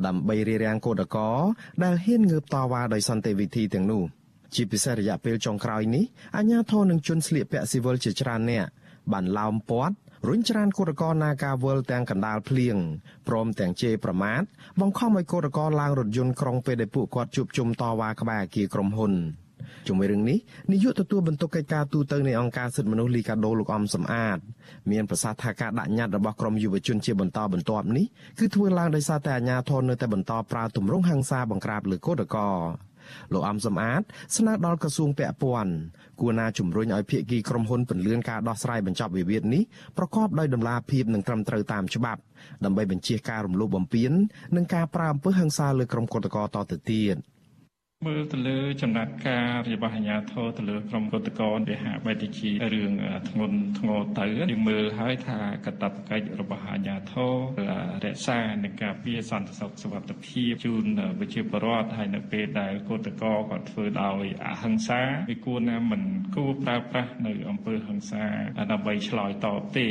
[0.05, 1.39] ដើម្បីរារាំងកោតក្រ
[1.83, 4.03] ដែលហ៊ានងើបតវ៉ាដោយសន្តិវិធីទាំងនោះ។
[4.55, 6.03] ជាពិសេសរយៈពេលចុងក្រោយនេះ
[6.35, 8.65] អាជ្ញាធរនឹងជន់ស្លៀកពាក់ស៊ីវិលជាច្រើនអ្នក
[9.11, 9.95] បានឡោមព័ទ្ធ
[10.27, 12.77] រុញច្រានគឧតកោនាការវល់ទាំងកណ្ដាលភ្លៀង
[13.27, 14.41] ព្រមទាំងជេរប្រមាថ
[14.81, 19.13] បង្ខំឲ្យគឧតកោឡើងរថយន្តក្រុងពេលដែលពួកគាត់ជួបជុំតវ៉ាក្បែរអគារក្រុមហ៊ុន
[19.87, 20.37] ជាមួយរឿងនេះ
[20.71, 24.37] នាយកទទួលបន្ទុកកិច្ចការទូតនៃអង្គការសិទ្ធិមនុស្សលីកាដូលោកអំសំអាត
[24.91, 28.05] មានប្រសាសន៍ថាការដាក់ញត្តិរបស់ក្រមយុវជនជាបន្តបន្ទាប់នេះ
[28.39, 32.49] គឺធ្វើឡើងដោយសារតែអាជ្ញាធរនៅតែបន្តប្រើទម្រង់ហិង្សាបង្ក្រាបលើកូដកោ
[33.33, 34.01] លោកអំសំអាត
[34.37, 35.73] ស្នើដល់ក្រសួងពាក់ព័ន្ធ
[36.21, 39.63] គួរណាជំរុញឲ្យភាគីក្រុមហ៊ុនពន្យាការដោះស្រាយបញ្ចប់វិវាទនេះ
[39.97, 42.21] ប្រកបដោយតម្លាភាពនិងត្រឹមត្រូវតាមច្បាប់
[42.65, 44.11] ដើម្បីបញ្ជៀសការរំលោភបំពាន
[44.55, 47.17] និងការប្រើអំពើហិង្សាលើក្រុមកុតកោតទៅទៀត។
[48.07, 52.91] មើលទៅលើចំណាត់ការរបស់អាជ្ញាធរទៅលើក្រុមកុតកោវាហាក់បីទៅជារឿង
[53.29, 57.33] ធ្ងន់ធ្ងរទៅយើងមើលហើយថាកតបកិច្ចរបស់អាជ្ញាធរ
[58.05, 60.85] រក្សានិងការពារសន្តិសុខសុវត្ថិភាពជូន
[61.19, 66.01] ប្រជាពលរដ្ឋហើយនៅពេលដែលកុតកោគាត់ធ្វើដោយអហិង្សាវាគួរណាមិន
[66.35, 68.25] គួរប្រើប្រាស់នៅអំពើហិង្សា
[68.71, 69.87] ដើម្បីឆ្លើយតបទេ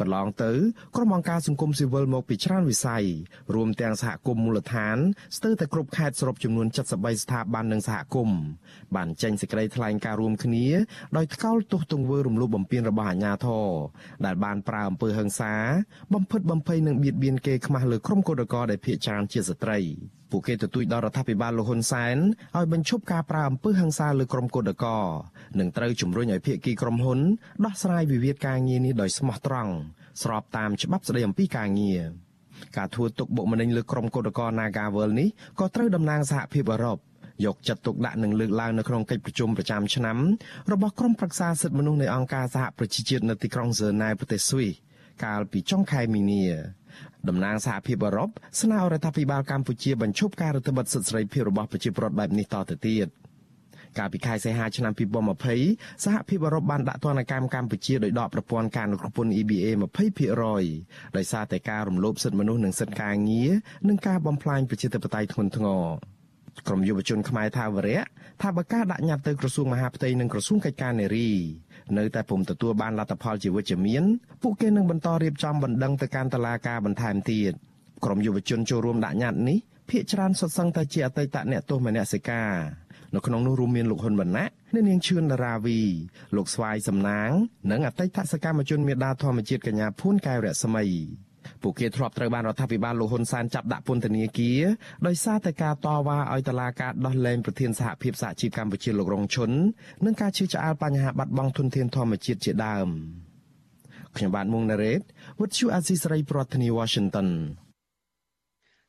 [0.00, 0.52] កន្លងទៅ
[0.96, 3.04] ក្រុមអង្គការសង្គមស៊ីវិលមកពីច្រើនវិស័យ
[3.54, 4.96] រួមទាំងសហគមន៍មូលដ្ឋាន
[5.36, 8.40] ស្ទើរតែគ្រប់ខេត្តសរុបចំនួន73ស្ថាប័ននិងសហគមន៍
[8.96, 10.66] បានចេញសេចក្តីថ្លែងការណ៍រួមគ្នា
[11.16, 13.68] ដោយថ្កោលទោសទង្វើរំលោភបំពានរបស់អាជ្ញាធរ
[14.26, 15.54] ដែលបានប្រើអំពើហិង្សា
[16.14, 19.78] បំផិតបំភ័យនិងបៀតបៀនគេខ្មាស់លើក្រុមកុតកោដែលភ័យច្រើនជាស្ត្រី
[20.34, 22.16] ពួកគេទទូចដល់រដ្ឋាភិបាលលោកហ៊ុនសែន
[22.56, 24.98] ឲ្យបញ្ឈប់ការប្រើអំពើហិង្សាលើក្រុមកុតកោ
[25.58, 27.20] និងត្រូវជំរុញឲ្យភាគីក្រុមហ៊ុន
[27.64, 29.72] ដោះស្រាយវិវាទការងារនេះដោយស្មោះត្រង់
[30.22, 32.02] ស្របតាមច្បាប់ស្តីអំពីការងារ
[32.76, 35.28] ការធ្វើទុកបុកម្នេញលើក្រុមកុតកោ Nagawal នេះ
[35.60, 36.98] ក៏ត្រូវតំណាងសហភាពអឺរ៉ុប
[37.44, 40.18] យកចិត្តទុកដាក់និងលើកឡើងនៅក្នុងកិច្ចប្រជុំប្រចាំឆ្នាំ
[40.72, 44.72] របស់ក្រុមប្រឹក្សាសិទ្ធិមនុស្សនៃអង្គការសហប្រជាជាតិនៅទីក្រុងហ្សឺណែវប្រទេសស្វីស
[45.24, 46.44] កាលពីចុងខែមីនា
[47.28, 48.30] តំណាងសហភាពអឺរ៉ុប
[48.60, 53.08] ស្នើរដ្ឋាភិបាលកម្ពុជាបញ្ឈប់ការរដ្ឋបិទសិទ្ធិសេរីភាពរបស់ប្រជាពលរដ្ឋបែបនេះតទៅទៀត។
[53.98, 54.92] កាលពីខែសីហាឆ្នាំ
[55.48, 59.66] 2020សហភាពអឺរ៉ុបបានដាក់ទណ្ឌកម្មកម្ពុជាដោយដកប្រព័ន្ធការគ្រប់គ្រង EBA
[60.42, 63.50] 20%ដោយសារតែការរំលោភសិទ្ធិមនុស្សនិងសិទ្ធិការងារ
[63.88, 65.84] និងការបំផ្លាញប្រជាធិបតេយ្យធ្ងន់ធ្ងរ
[66.68, 68.02] ក្រមយុវជនខ្មែរថាវរៈ
[68.42, 71.30] ថាបើការដាក់ញត្តិទៅក្រសួងមហាផ្ទៃនិងក្រសួងកិច្ចការនារី
[71.98, 74.04] នៅតែពុំទទួលបានលទ្ធផលជាវិជ្ជមាន
[74.42, 77.52] ពួកគេនឹងបន្តរៀបចំបណ្ដឹងទៅកាន់តុលាការបន្ថែមទៀត
[78.04, 79.58] ក្រមយុវជនចូលរួមដាក់ញត្តិនេះ
[79.90, 82.52] ភាគច្រើនសុទ្ធសឹងតែជាអតីតអ្នកទោសមនសិការ
[83.14, 85.80] នៅក្នុងនោះរួមមានលោកហ៊ុនវណ្ណៈអ្នកនាងឈឿនដារាវី
[86.36, 87.30] លោកស្វាយសំណាង
[87.70, 90.84] និងអតីតសកម្មជនមេដាធម្មជាតិកញ្ញាភួនកែវរស្មី
[91.62, 94.60] ពួកគេធ្លាប់ត្រូវបានរដ្ឋាភិបាលលោកហ៊ុនសែនចាប់ដាក់ពន្ធនាគារ
[95.06, 99.50] ដោយសារតែការតវ៉ាឲ្យតឡាការដោះលែងប្រធានសហភាពសហជីពកម្ពុជាលោករងឈុន
[100.04, 102.88] និងការជឿឆ្អាលបញ្ហាបាត់បង់ធនធានធម្មជាតិជាដើម
[104.16, 105.00] ខ្ញុំបាទមុងណារ៉េត
[105.40, 107.28] With you Azizi Saray ប្រធានាទី Washington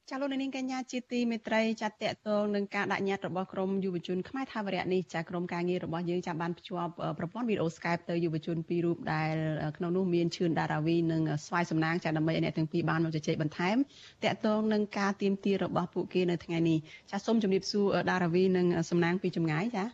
[0.10, 9.34] ចាលោកនាងកញ្ញាជាទីមេត្រីចាត់តកតងនឹងការដាក់ញត្តិរបស់ក្រមយុវជនខ្មែរថាវរៈនេះចាក្រមការងាររបស់យើងចាំបានភ្ជាប់ប្រព័ន្ធវីដេអូ Skype ទៅយុវជនពីររូបដែល
[9.78, 13.78] ក្នុងនោះមានឈឿនដារាវីនិងស្វាយសំណាងចាដើម្បីឲ្យអ្នកទាំងពីរបានមកជជែកបន្ថែម
[14.24, 16.78] តកតងនឹងការទៀមទារបស់ពួកគេនៅថ្ងៃនេះ
[17.12, 19.86] ចាសូមជម្រាបសួរដារាវីនិងសំណាងពីចម្ងាយចា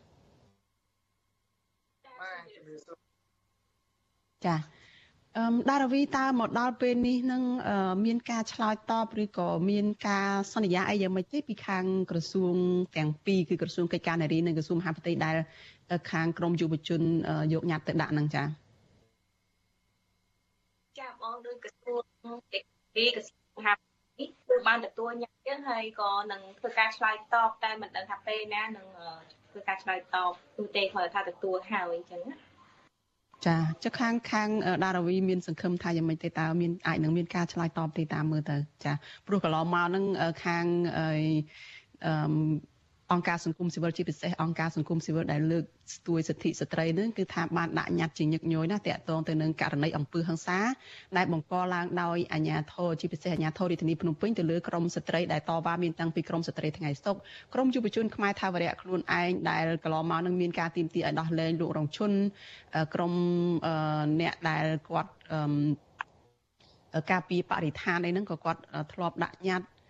[4.45, 4.81] ចា
[5.38, 7.44] អឺដារវីតើមកដល់ពេលនេះនឹង
[8.06, 12.56] មានការឆ្លើយតបឬក៏មានការសន្យាអីយ៉ាងម៉េចទេពីខាងក្រសួង
[12.98, 15.36] ទាំងពីរគឺក្រសួងកិច្ចការនារីនិងក្រសួងមហាផ្ទៃដែល
[16.12, 17.02] ខាងក្រមយុវជន
[17.54, 18.44] យកញត្តិទៅដាក់នឹងចា
[21.00, 22.02] ចាបងដោយក្រសួង
[22.54, 28.88] កិច្ចការក្រសួងមហាផ្ទៃគឺបានទទួលញត្តិហើយក៏នឹងធ្វើការឆ្លើយតបតែមិនដឹងថាពេលណានឹង
[29.52, 32.51] ធ្វើការឆ្លើយតបទូទេគ្រាន់តែថាទទួលហើយអញ្ចឹងណា
[33.45, 34.49] ចាចុះខាងខាង
[34.84, 38.93] ដារាវីមានសង្ឃឹមថាយ៉ាងម៉េចទេតើមានអាចនឹងមានការឆ្លើយតបទេតាមមើលទៅចា
[39.27, 40.06] ព្រោះកន្លងមកហ្នឹង
[40.45, 40.65] ខាង
[40.97, 42.13] អឺ
[43.12, 45.63] អង្គការសង្គមស៊ីវិលជាពិសេសអង្គការសង្គមស៊ីវិលដែលលើក
[45.95, 50.60] ស្ទួយសិទ្ធិស្ត្រីនឹងគឺថាបានដាក់ញត្តិជាញឹកញយណាតាក់ទងទៅនឹងករណីអំពើហិង្សា
[51.17, 57.15] ដែលបង្កឡើងដោយអាជ្ញាធរជាពិសេសអាជ្ញាធររាជធានីភ្នំពេញទៅលើក្រមស្ត្រីដែលតវ៉ាមានតាំងពីក្រមស្ត្រីថ្ងៃសុក
[57.54, 62.12] ក្រមយុវជនខ្មែរថាវរៈខ្លួនឯងដែលកន្លងមកនឹងមានការទីមទីឲ្យដោះលែងលោករងឈុន
[62.93, 63.13] ក្រម
[64.21, 65.12] អ្នកដែលគាត់
[67.12, 68.62] ការពីបរិស្ថានអីហ្នឹងក៏គាត់
[68.93, 69.81] ធ្លាប់ដាក់ញត្តិ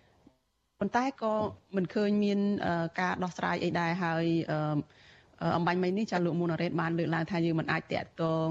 [0.82, 1.34] ប៉ុន្តែក៏
[1.76, 2.38] មិនឃើញមាន
[3.00, 4.24] ការដោះស្រាយអីដែរហើយ
[5.56, 8.48] អំបញ្ញមិញនេះចាលោកមូណារ៉េតបានលើកឡើងថាយើងមិនអាចតាក់ទង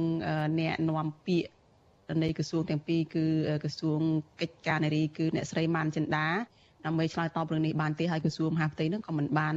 [0.59, 1.49] អ្នកនាំពាក្យ
[2.23, 3.25] នៃក្រសួងទាំងពីរគឺ
[3.63, 3.99] ក្រសួង
[4.41, 6.27] កិច្ចការនារីគឺអ្នកស្រីម៉ាន់ចិន្តា
[6.85, 9.55] ដើម្បីឆ្លើយតបរឿងនេះបានទេហើយក្រសួងមហាផ្ទៃនឹងក៏មិនបាន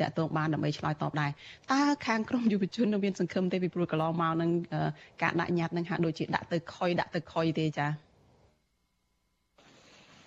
[0.00, 1.30] តាក់ទងបានដើម្បីឆ្លើយតបដែរ
[1.72, 4.50] តើខាងក្រមយុវជននៅមានសង្ឃឹមទេពីព្រោះកន្លងមកនឹង
[5.22, 8.09] ការដាក់ញត្តិនឹងហាក់ដូចជាដាក់ទៅខុយដាក់ទៅខុយទេចា៎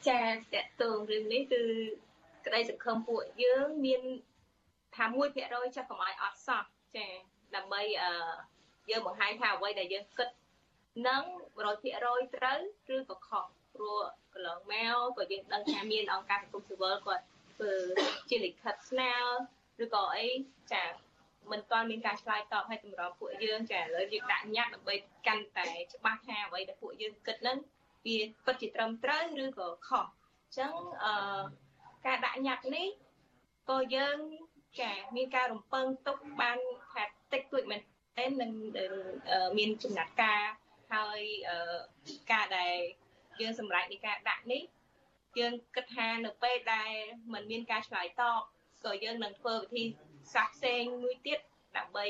[0.10, 1.64] ចាតកតងរឿងនេះគឺ
[2.46, 4.02] ក្តីសង្ឃឹមពួកយើងមាន
[4.96, 6.64] ថា1%ចាស់កុំឲ្យអត់សោះ
[6.96, 7.08] ចា
[7.56, 8.12] ដើម្បីអឺ
[8.90, 10.30] យើងបង្ហាញថាអ្វីដែលយើងគិត
[11.08, 11.24] នឹង
[11.64, 12.60] 100%ត្រូវ
[12.96, 14.00] ឬក៏ខុសព្រោះ
[14.34, 17.74] កន្លងមកក៏យើងដឹងថាមានអង្គការសង្គមស៊ីវិលគាត់ធ្វើ
[18.30, 19.14] ជាលិខិតស្នើ
[19.84, 20.28] ឬក៏អី
[20.74, 20.84] ចា
[21.52, 24.96] មិនទាន់មានការឆ្លើយតបឲ្យតម្រូវពួកយើងចាឥឡូវយើងដាក់ញត្តិដើម្បី
[25.28, 27.58] កាន់តែច្បាស់ថាអ្វីដែលពួកយើងគិតហ្នឹង
[28.06, 31.42] វាពិតជាត្រឹមត្រូវឬក៏ខុសអញ្ចឹងអឺ
[32.06, 32.88] ការដាក់ញត្តិនេះ
[33.70, 34.18] ក៏យើង
[34.82, 36.58] ចាមានការរំពឹងទុកបាន
[36.92, 37.80] ថាតិចតួចមែន
[38.18, 38.52] តែនឹង
[39.58, 40.42] មានចំណាត់ការ
[40.94, 41.22] ហើយ
[42.32, 42.76] ការដែល
[43.42, 44.64] យើងសម្រេចនៃការដាក់នេះ
[45.40, 46.92] យើងគិតថានៅពេលដែល
[47.34, 48.42] มันមានការឆ្លើយតប
[48.86, 49.84] ក៏យើងនឹងធ្វើវិធី
[50.34, 51.40] សាស្ត្រផ្សេងមួយទៀត
[51.78, 52.06] ដើម្បី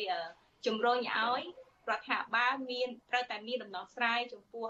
[0.66, 1.42] ជំរុញឲ្យ
[1.92, 4.66] រដ្ឋាភិបាលមានត្រូវតែមានដំណោះស្រាយចំពោះ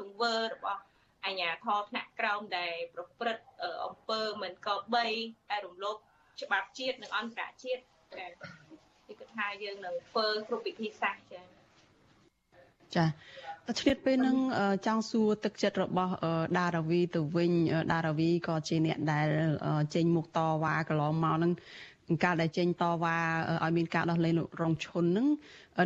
[0.00, 0.80] ទង្វើរបស់
[1.24, 3.44] អាជ្ញាធរថ្នាក់ក្រោមដែលប្រព្រឹត្ត
[3.86, 5.06] អំពើមិនក៏បី
[5.50, 5.96] តែរំលោភ
[6.42, 7.82] ច្បាប់ជាតិនិងអន្តរជាតិ
[8.16, 11.44] ចា៎គឺគិតថាយើងនឹងធ្វើគ្រប់វិធីសាស្ត្រចា៎
[12.96, 13.04] ចា
[13.80, 14.36] ឆ្លៀតពេលនឹង
[14.86, 16.12] ចង់សួរទឹកចិត្តរបស់
[16.58, 17.52] ដារាវីទៅវិញ
[17.92, 19.28] ដារាវីក៏ជាអ្នកដែល
[19.94, 21.52] ចេញមុខតវ៉ាកន្លងមកនឹង
[22.24, 23.16] ការដែលចេញតវ៉ា
[23.64, 25.26] ឲ្យមានការដោះលែងលោករងឈុននឹង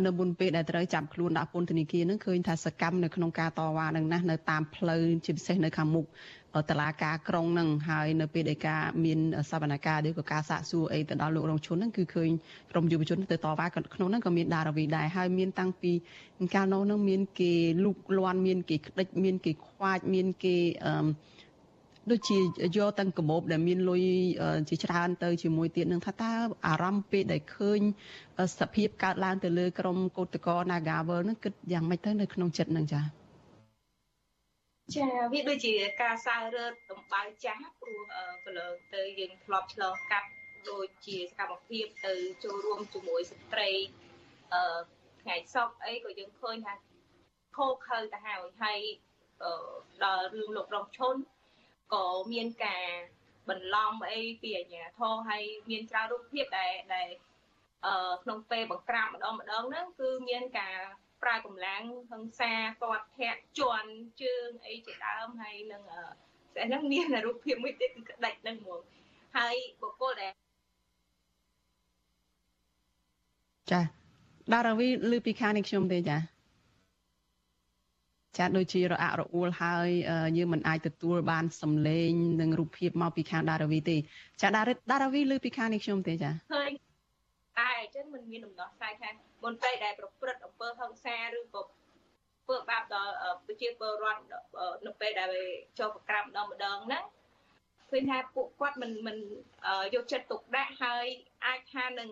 [0.05, 6.05] នៅមុនពេលដែលត្រូវចាប់ខ្លួនដាក់ពន្ធនាគារនឹងឃើញថាសកម្មនៅក្នុងការតវ៉ានឹងណាស់នៅតាមផ្លូវជាពិសេសនៅខាងមុខ
[6.69, 9.19] តឡាការក្រុងនឹងហើយនៅពេលដែលការមាន
[9.49, 12.29] សវនកម្មឬក៏ការសាកសួរអីទៅដល់លោករងឈុននឹងគឺឃើញ
[12.71, 15.91] ក្រុមយុវជនទៅតវ៉ាក្នុងហ្នឹងក៏មានដារវីដែរហើយមានតាំងពី
[16.55, 21.07] កាលនោះនឹងមានគេលូកលាន់មានគេក្តិចមានគេខ្វាចមានគេអឺ
[22.11, 22.39] ដូចជា
[22.77, 24.03] យកទាំងកបោបដែលមានលុយ
[24.69, 26.33] ជាច្រើនទៅជាមួយទៀតនឹងថាតើ
[26.67, 27.79] អារម្មណ៍ពេលដែលឃើញ
[28.59, 33.05] សភាពកើតឡើងទៅលើក្រមកោតកោ Nagawal នឹងគិតយ៉ាងម៉េចទៅនៅក្នុងចិត្តនឹងចា៎
[34.95, 38.01] ចាវាដូចជាការសើរឺតដំបៅចាស់ព្រោះ
[38.43, 40.29] កន្លងទៅយើងធ្លាប់ឆ្លងកាត់
[40.69, 43.69] ដូចជាសកម្មភាពទៅចូលរួមជាមួយស្ត្រី
[44.53, 44.79] អឺ
[45.21, 46.73] ថ្ងៃសពអីក៏យើងឃើញថា
[47.57, 48.79] ខោខើទៅហើយហើយ
[50.03, 51.15] ដល់រឿងលោករងឈុន
[51.93, 52.85] ក៏មានការ
[53.49, 57.07] បន្លំអីពីអាញាធរហើយមានច្រើនរូបភាពដែលដែល
[57.85, 60.77] អឺក្នុងពេលបង្ក្រាបម្ដងម្ដងហ្នឹងគឺមានការ
[61.23, 63.89] ប្រើកម្លាំងហឹង្សាគាត់ធាក់ជន់
[64.21, 68.81] ជើងអីជាដើមហើយនឹងស្អីហ្នឹងមានរូបភាពមួយទៀតគឺក្តិចហ្នឹងហ្មង
[69.37, 70.31] ហើយបុគ្គលដែល
[73.71, 73.81] ចា
[74.53, 76.17] ដារាវីឮពីខាងនេះខ្ញុំទេចា
[78.37, 79.89] ចាដូចជារអាក់រអួលហើយ
[80.37, 83.97] យើងមិនអាចទទួលបានសម្លេងនិងរូបភាពមកពីខាងដារាវីទេ
[84.41, 86.71] ចាដាដារាវីឮពីខាងនេះខ្ញុំទេចាឃើញ
[87.59, 89.09] តែអញ្ចឹងមិនមានដំណោះស្រាយថា
[89.43, 91.61] មន្ត្រីដែលប្រព្រឹត្តអំពើហិង្សាឬក៏
[92.43, 93.13] ធ្វើបាបដល់
[93.45, 94.21] ប្រជាពលរដ្ឋ
[94.85, 95.35] នៅពេលដែល
[95.79, 97.03] ចូលប្រក្រាបម្ដងម្ដងហ្នឹង
[97.89, 99.17] ឃើញថាពួកគាត់មិនមិន
[99.95, 101.05] យកចិត្តទុកដាក់ហើយ
[101.45, 102.11] អាចថានឹង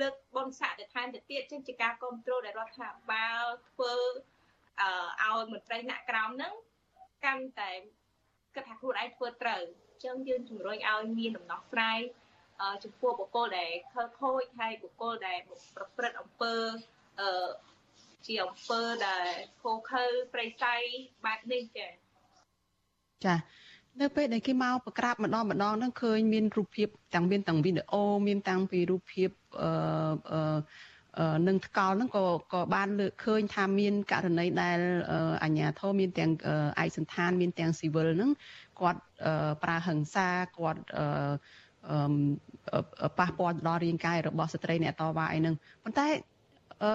[0.00, 3.94] លើកបនស័កទៅថែមទៅទៀតចឹងជាការគ្រប់គ្រងដែលរដ្ឋាភិបាលធ្វើ
[5.24, 6.54] ឲ្យមន្ត្រីអ្នកក្រោមហ្នឹង
[7.24, 7.72] កាន់តែ
[8.54, 9.62] គិតថាខ្លួនឯងធ្វើត្រូវ
[10.04, 12.00] ចឹងយើងជំរុញឲ្យមានដំណោះស្រាយ
[12.84, 15.38] ចំពោះបុគ្គលដែលខលខូចហើយបុគ្គលដែល
[15.76, 16.54] ប្រព្រឹត្តអំពើ
[17.20, 17.48] អឺ
[18.26, 19.28] ជាអំពើដែល
[19.62, 20.74] ខូខើប្រៃសៃ
[21.24, 21.88] បែបនេះចា
[23.24, 23.36] ចា
[24.00, 29.70] នៅពេលដែលគេមកប្រក្រាបម្ដងម្ដងហ្នឹងឃើញមានរូបភាពទាំងមានទាំងវីដេអូមានតាំងពីរូបភាពអឺ
[30.32, 30.58] អឺ
[31.48, 34.78] នឹងថ្កល់ហ្នឹងក៏ក៏បានលើកឃើញថាមានករណីដែល
[35.44, 36.32] អញ្ញាធមមានទាំង
[36.82, 38.30] ឯកសន្តានមានទាំងស៊ីវិលហ្នឹង
[38.80, 39.00] គាត់
[39.62, 46.06] ប្រើហិង្សាគាត់អឺប៉ះពាល់ដល់រាងកាយរបស់ស្ត្រីអ្នកតវ៉ាអីហ្នឹងប៉ុន្តែ
[46.82, 46.92] អឺ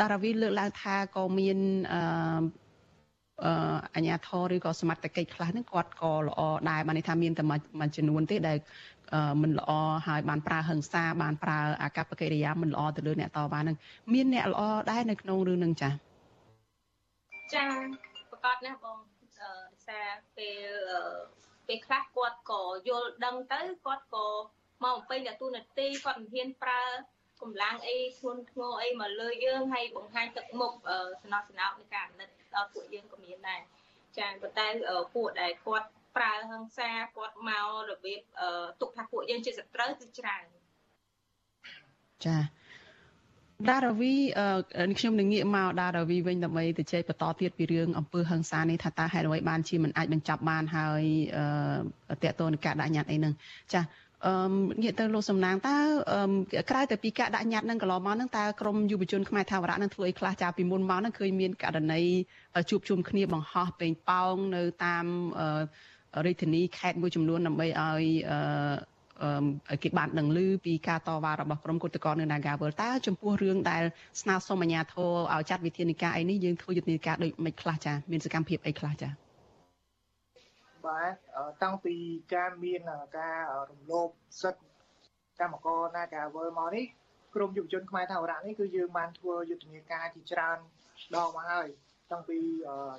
[0.00, 1.58] ដារាវីលើកឡើងថាក៏មាន
[1.92, 2.00] អឺ
[3.44, 7.56] អឺអញ្ញាធរឬក៏សមត្ថកិច្ចខ្លះហ្នឹងគាត់ក៏ល្អដែរបានន័យថាមានតែមួ
[7.86, 8.58] យចំនួនទេដែល
[9.42, 9.70] មិនល្អ
[10.06, 13.76] ហើយបានប្រើហិង្សាបានប្រើអាកប្បកិរិយាមិនល្អទៅលើអ្នកតវ៉ាហ្នឹង
[14.12, 15.92] មានអ្នកល្អដែរនៅក្នុងរឿងហ្នឹងចា៎
[17.54, 17.66] ចា
[18.30, 18.98] ប្រកាសណាស់បង
[19.42, 19.52] អឺ
[19.86, 20.70] សារពេល
[21.66, 24.26] ពេលខ្លះគាត់ក៏យល់ដឹងទៅគាត់ក៏
[24.84, 26.82] មកបំពេញតែទូនាទីគាត់មិនហ៊ានប្រើ
[27.42, 30.72] កម្លាំងអីធ្ងន់ធ្ងរអីមកលើយើងហើយបង្ហាញទឹកមុខ
[31.20, 33.60] សំណោះសំណោកនៃការអាណិតដល់ពួកយើងក៏មានដែរ
[34.18, 34.66] ចាប៉ុន្តែ
[35.14, 38.20] ពួកដែលគាត់ ប្រើហិង្សាគាត់មករបៀប
[38.80, 40.44] ទុកថាពួកយើងជាសត្រូវគឺច្រើន
[42.26, 42.36] ចា
[43.70, 44.14] ដារាវី
[44.98, 51.02] ខ្ញុំនឹងងាកមកដារាវីវិញដើម្បីទៅជែកបន្តទៀតពីរឿងអំពើហិង្សានេះថាតើហេតុអ្វីបានជាមិនអាចបញ្ចប់បានហើយ
[52.22, 53.34] តកតនការដាក់ញត្តិអីហ្នឹង
[53.72, 53.80] ចា
[54.26, 54.34] អឺ
[54.82, 55.76] ងាកទៅលោកសំណាងតើ
[56.70, 62.02] ក្រៅតែពីការដាក់ញត្តិនឹងកន្លងមកហ្នឹងតើក្រមយុវជនខ្មែរថាវរៈនឹងធ្វើអីខ្លះចាពីមុនមកហ្នឹងឃើញមានករណី
[62.70, 65.06] ជួបជុំគ្នាបង្ហោះពេញប៉ោងនៅតាម
[66.26, 68.02] រាជធានីខេត្តមួយចំនួនដើម្បីឲ្យ
[69.82, 73.82] គេបានដឹងឮពីការតវ៉ារបស់ក្រុមគុតកោនៅ Nagawal តើចំពោះរឿងដែល
[74.20, 79.08] ស្នើសុំអាជ្ញាធរឲ្យចាត់វិធានការអីនេះយើងធ្វើយុទ្ធនាការដូចមិនខ្លះចាមានសកម្មភាពអីខ្លះចា
[80.86, 81.12] បាទ
[81.62, 81.94] តាំងពី
[82.34, 82.80] ការមាន
[83.18, 83.38] ការ
[83.70, 84.08] រំលោភ
[84.42, 84.64] សិទ្ធិ
[85.40, 86.84] កម្មករ Nagavel មកនេះ
[87.34, 90.58] ក្រមយុវជនខ្មែរថាវរៈនេះគឺយើងបានធ្វើយុទ្ធនាការជាច្រើន
[91.16, 91.68] ដងមកហើយ
[92.10, 92.38] តាំងពី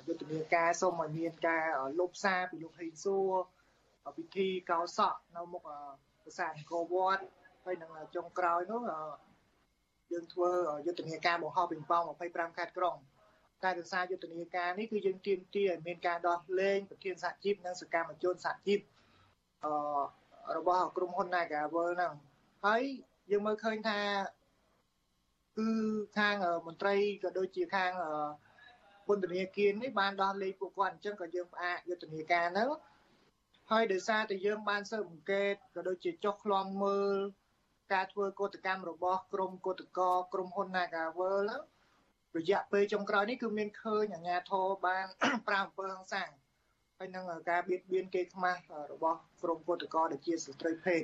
[0.08, 1.64] យុទ្ធនាការសូមឲ្យមានការ
[2.00, 3.30] លុបសារពីលោកហេងសួរ
[4.16, 7.24] ពិធីកោសក់នៅមុខប្រាសាទអង្គរវត្ត
[7.64, 8.80] ហើយនឹងចុងក្រោយនោះ
[10.12, 10.50] យើងធ្វើ
[10.86, 12.96] យុទ្ធនាការបង្ហោះពីប៉ោង25ខេត្តក្រុង
[13.64, 18.80] ការរក្សាយុទ្ធនាការនេះគឺយើងទាមទារឲ្យមានការដោះលែងប្រធានសហជីពនិងសកម្មជនសហជីព
[19.64, 19.72] អឺ
[20.56, 22.12] របស់ក្រុមហ៊ុន Nagavel ហ្នឹង
[22.66, 22.82] ហើយ
[23.30, 24.00] យើងមើលឃើញថា
[25.58, 25.68] គឺ
[26.18, 27.92] ខាងមន្ត្រីក៏ដូចជាខាង
[29.10, 32.70] ពន្ធនាគារនេះបានដោះលែងពួកគាត់អញ្ចឹងក៏យើងផ្អាកយុទ្ធនាការហ្នឹង
[33.70, 37.16] ហើយដោយសារតែយើងបានស៊ើបអង្កេតក៏ដូចជាចុះឃ្លាំមើល
[37.92, 41.62] ការធ្វើកោតកម្មរបស់ក្រមកោតក្រក្រុមហ៊ុន Nagavel ហ្នឹង
[42.36, 45.06] រយៈពេលចុងក្រោយនេះគឺមានឃើញអាជ្ញាធរបាន
[45.46, 46.22] ប្រាអំពើហិង្សា
[46.98, 48.60] ហើយនឹងការបៀតបៀនគេខ្មាស់
[48.92, 51.02] របស់ក្រមកោតក្រដែលជាស្ត្រីភេទ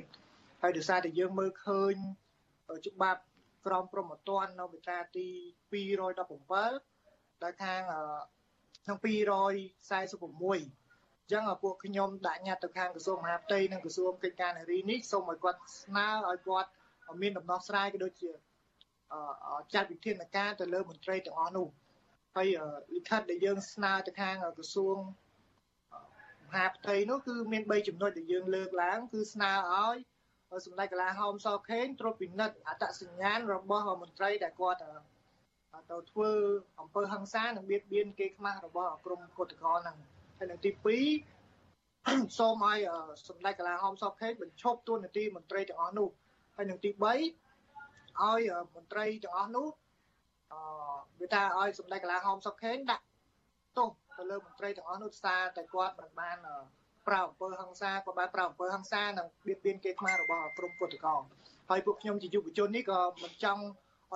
[0.61, 1.95] ហើយដោយសារតែយើងមើលឃើញ
[2.87, 3.21] ច្បាប់
[3.65, 5.27] ក្រមព្រហ្មទណ្ឌនៅមាត្រាទី
[5.71, 6.96] 217
[7.43, 7.81] ដែលខាង
[8.83, 16.69] ក្នុង246ចឹងពួកខ្ញុំដាក់ញត្តិទៅខាងក្រសួងមហាផ្ទៃនិងក្រសួងកិច្ចការនារីនេះសូមឲ្យគាត់ស្នើឲ្យគាត់
[17.21, 18.31] មានដំណោះស្រាយក៏ដូចជា
[19.73, 21.67] ចាត់វិធានការទៅលើមន្ត្រីទាំងអស់នោះ
[22.35, 22.47] ហើយ
[22.95, 24.97] លិខិតដែលយើងស្នើទៅខាងក្រសួង
[26.47, 29.97] មហាផ្ទៃនោះគឺមាន3ចំណុចដែលយើងលើកឡើងគឺស្នើឲ្យ
[30.65, 34.79] សម្ដេចកលាហោមសខេងត្រួតពិនិត្យអត្តសញ្ញាណរបស់មន្ត្រីដែលគាត់
[35.91, 36.31] ទៅធ្វើ
[36.79, 39.97] អំពើហិង្សានិងបៀតបៀនគេខ្មាស់របស់ក្រមគុតកោហ្នឹង
[40.37, 40.71] ហើយនៅទី
[41.55, 42.79] 2សូមឲ្យ
[43.27, 46.09] សម្ដេចកលាហោមសខេងបញ្ឈប់ទួនាទីមន្ត្រីទាំងអស់នោះ
[46.55, 47.21] ហើយនៅទី3ឲ្យ
[48.75, 49.67] មន្ត្រីទាំងអស់នោះ
[50.51, 50.59] អឺ
[51.19, 53.05] វាថាឲ្យសម្ដេចកលាហោមសុកខេងដាក់
[53.77, 56.37] ទោសទៅលើមន្ត្រីទាំងអស់នោះសារតែគាត់មិនបាន
[57.07, 61.15] ប្រើអំពើហិង្សាក៏បានប្រើអំពើហិង្សានិងបៀតបៀនគេខ្មែររបស់ក្រមគុតកោ
[61.69, 63.63] ហើយពួកខ្ញុំជាយុវជននេះក៏មិនចង់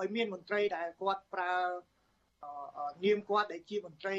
[0.00, 1.54] ឲ្យមានមន្ត្រីដែលគាត់ប្រើ
[3.04, 4.16] នាមគាត់ដែលជាមន្ត្រី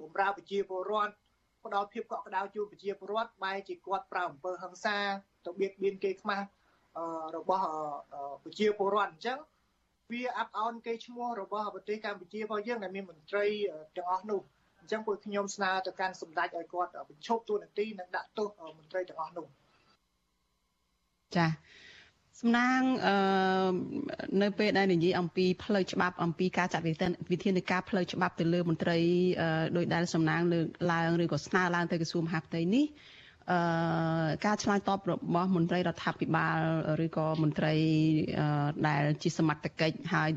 [0.00, 1.14] បម្រើប្រជាពលរដ្ឋ
[1.64, 4.96] ផ្ដល់ភាពកក់ក្ដៅជូនប្រជាពលរដ្ឋបែរជាគាត់ប្រើអំពើហិង្សា
[5.46, 6.42] ទៅបៀតបៀនគេខ្មែរ
[7.36, 7.66] របស់
[8.42, 9.38] ប្រជាពលរដ្ឋអញ្ចឹង
[10.12, 13.46] វាអាប់អោនគេឈ្មោះរបស់ប្រទេសកម្ពុជារបស់យើងដែលមានមន្ត្រី
[13.96, 14.40] ទាំងអស់នោះ
[14.80, 19.46] អញ្ចឹងពួកខ្ញុំស្នើទៅកាន់សម្ដេចឲ្យគាត់បញ្ឈប់ទូនាទីនិងដាក់ទោសមន្ត្រីទាំងអស់នោះ
[21.36, 21.46] ចា
[22.40, 23.16] សំណាងអឺ
[24.42, 28.98] នៅពេលដែលនិយាយអំពីផ្លូវច្បាប់អំពីការចាត់វិធានការផ្លូវច្បាប់ទៅលើមន្ត្រី
[29.76, 32.84] ដោយដែលសំណាងលើកឡើងឬក៏ស្នើឡើងទៅក្រសួងមហាផ្ទៃនេះ
[33.50, 36.58] អឺការឆ្លើយតបរបស់មន្ត្រីរដ្ឋាភិបាល
[37.04, 37.74] ឬក៏មន្ត្រី
[38.88, 40.30] ដែលជាសមត្ថកិច្ចហើយ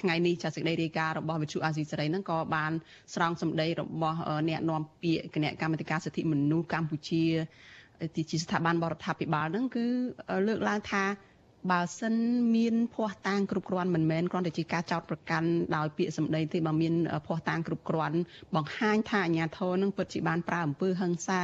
[0.00, 2.72] ថ្ងៃនេះចាសេចក្តីរាយការណ៍របស់វិទ្យុអាស៊ីសេរីហ្នឹងក៏បាន
[3.14, 7.24] ស្រង់សម្ដីរបស់អ្នកនាំពាក្យគណៈកម្មាធិការសិទ្ធិមនុស្សកម្ពុជា
[8.16, 9.86] ទីជាស្ថាប័នបរដ្ឋាភិបាលហ្នឹងគឺ
[10.46, 11.04] លើកឡើងថា
[11.70, 12.14] បើសិន
[12.56, 16.94] មានភ័ស្តុតាងគ្រប់គ្រាន់មិនមែនគ្រាន់តែជាការចោទប្រកាន់ដោយពាក្យសម្ដីទេបើមាន
[17.26, 18.18] ភ័ស្តុតាងគ្រប់គ្រាន់
[18.54, 21.40] បង្ហាញថាអាញាធរនឹងពិតជាបានប្រើអំពើហិង្សា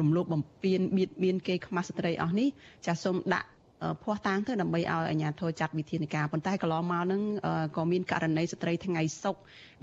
[0.00, 2.48] រំលោភបំពានបៀតបៀនគេខ្មាស់ស្ត្រីអស់នេះ
[2.86, 3.48] ចាសសូមដាក់
[4.02, 7.22] ភ័ស្តុតាងទៅដើម្បីឲ្យអាជ្ញាធរចាត់វិធានការប៉ុន្តែកន្លងមកហ្នឹង
[7.76, 9.36] ក៏មានករណីស្ត្រីថ្ងៃសុក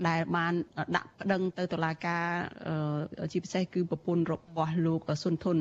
[0.08, 0.52] ដែលបាន
[0.96, 2.24] ដាក់ប្តឹងទៅតុលាការ
[3.32, 5.58] ជាពិសេសគឺប្រពន្ធរបស់លោកសុនធុន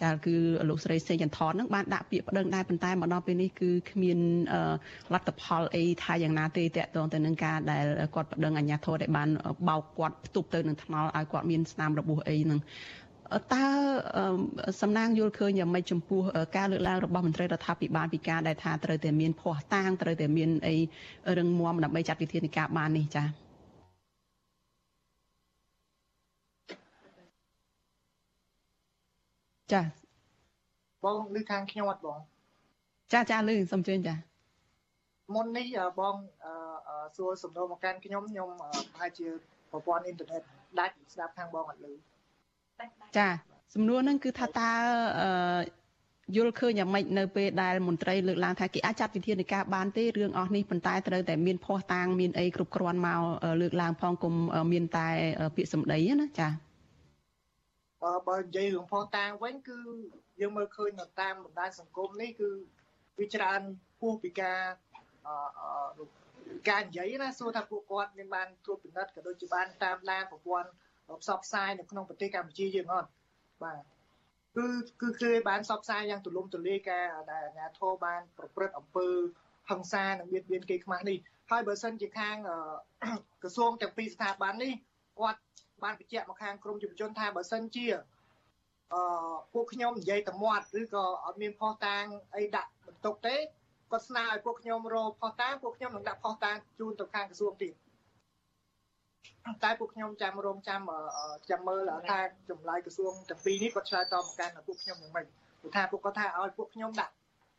[0.00, 0.36] ចាគឺ
[0.68, 4.18] លោកស្រីសេងចន្ទថនហ្នឹងបានដាក់ពាក្យប្តឹងដែរប៉ុន្តែមកដល់ពេលនេះគឺគ្មាន
[5.14, 9.28] លទ្ធផលអីថាយ៉ាងណាទេតកតងទៅនឹងការដែលគាត់ប្តឹងអាជ្ញាធរដែលបាន
[9.68, 12.60] បោកគាត់ផ្ទុបទៅនឹងថ្នល់ឲ្យគាត់មានស្នាមរបួសអីហ្នឹង
[13.52, 13.64] តើ
[14.80, 16.20] សំណាងយល់ឃើញយ៉ាងម៉េចចំពោះ
[16.56, 20.76] ការលើកឡើងរបស់មន្ត្រីរដ្ឋាភិបាលពីការដែលថាត្រូវតែមានភ័ស្តុតាងត្រូវតែមានអី
[21.38, 23.26] រឹងមាំដើម្បីចាត់វិធានការបាននេះចា៎
[29.72, 29.82] ចា
[31.04, 32.18] បងឮខាងខ្ញុំអត់បង
[33.12, 34.14] ចាចាឮសូមជឿចា
[35.34, 35.66] មុននេះ
[36.00, 36.14] បង
[37.16, 39.26] សួរសំណួរមកកាន់ខ្ញុំខ្ញុំប្រហែលជា
[39.70, 40.42] ប្រព័ន្ធអ៊ីនធឺណិត
[40.78, 41.92] ដាច់ស្ដាប់ខាងបងអត់ឮ
[43.18, 43.28] ចា
[43.74, 44.70] សំណួរហ្នឹងគឺថាតើ
[46.36, 53.20] យល់ឃើញយ៉ាងម៉េចនៅពេលដែលមន្ត្រីលើកឡើងថាគេអាចចាត់វិធានការបានទេរឿងអស់នេះប៉ុន្តែត្រូវតែមានភ័ស្តុតាងមានអីគ្រប់គ្រាន់មក
[53.60, 54.34] លើកឡើងផងគុំ
[54.72, 55.08] មានតែ
[55.56, 56.48] ពាក្យសម្ដីណាចា
[58.02, 59.78] បើបើនិយាយរឿងភ័ស្តុតាងវិញគឺ
[60.40, 62.50] យើងមើលឃើញនៅតាមបណ្ដាញសង្គមនេះគឺ
[63.18, 63.60] វាច្រើន
[64.00, 64.58] ពោះពីការ
[66.70, 70.68] ការនិយាយណាសួរថាពួកគាត់មានបានត្រួតពិនិត្យក៏ដូចជាបានតាមដានប្រព័ន្ធ
[71.22, 73.10] ផ្សព្វផ្សាយនៅក្នុងប្រទេសកម្ពុជាយើងអត់
[73.62, 73.78] បាទ
[74.56, 74.66] គឺ
[75.02, 79.08] គឺគេបានផ្សព្វផ្សាយយ៉ាងទូលំទូលាយការដែលអាជ្ញាធរបាន ប្រព្រឹត្តអំពើ
[79.70, 81.18] ហិង្សានិងបៀតបៀនគេខ្មាស់នេះ
[81.50, 82.36] ហើយបើសិនជាខាង
[83.42, 84.72] ក្រសួងទាំងពីរស្ថាប័ននេះ
[85.18, 85.40] គាត់
[85.82, 87.86] បានបញ្ជាក់មកខាងក្រមយុវជនថាបើសិនជា
[88.92, 92.04] អឺពួកខ្ញុំនិយាយតែមាត់ឬក៏អត់មានផុសតាង
[92.36, 93.36] អីដាក់មិនបន្ទុកទេ
[93.90, 97.72] គាត់ស្នើឲ្យពួកខ្ញុំរកផុសតាងពួកខ្ញុំនឹងដាក់ផុសតាងជូនទៅខាងក្រសួងទៀត
[99.64, 100.80] តែពួកខ្ញុំចាំរងចាំ
[101.50, 102.18] ចាំមើលថា
[102.50, 105.26] ចម្លើយក្រសួងទាំងពីរនេះគាត់ឆ្លើយតបមកកាន់ពួកខ្ញុំយ៉ាងម៉េច
[105.60, 107.12] ព្រោះថាពួកគាត់ថាឲ្យពួកខ្ញុំដាក់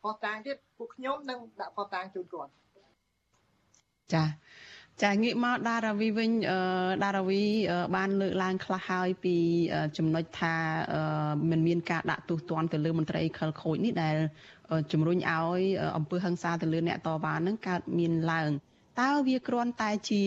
[0.03, 2.51] ផុសតាងទៀតពួកខ្ញុំនឹងដាក់ផុសតាងជូនគាត់
[4.14, 4.24] ចា
[5.03, 6.32] ចាងាកមកដារាវីវិញ
[7.03, 7.43] ដារាវី
[7.95, 9.36] បានលើកឡើងខ្លះហើយពី
[9.97, 10.55] ចំណុចថា
[11.49, 14.16] មិនមានការដាក់ទោសទណ្ឌទៅលើមន្ត្រីខលខូចនេះដែល
[14.91, 15.62] ជំរុញឲ្យ
[15.97, 18.49] អង្គើហឹង្សាទៅលើអ្នកតវ៉ានឹងកើតមានឡើង
[18.99, 20.21] តើវាគ្រាន់តែជា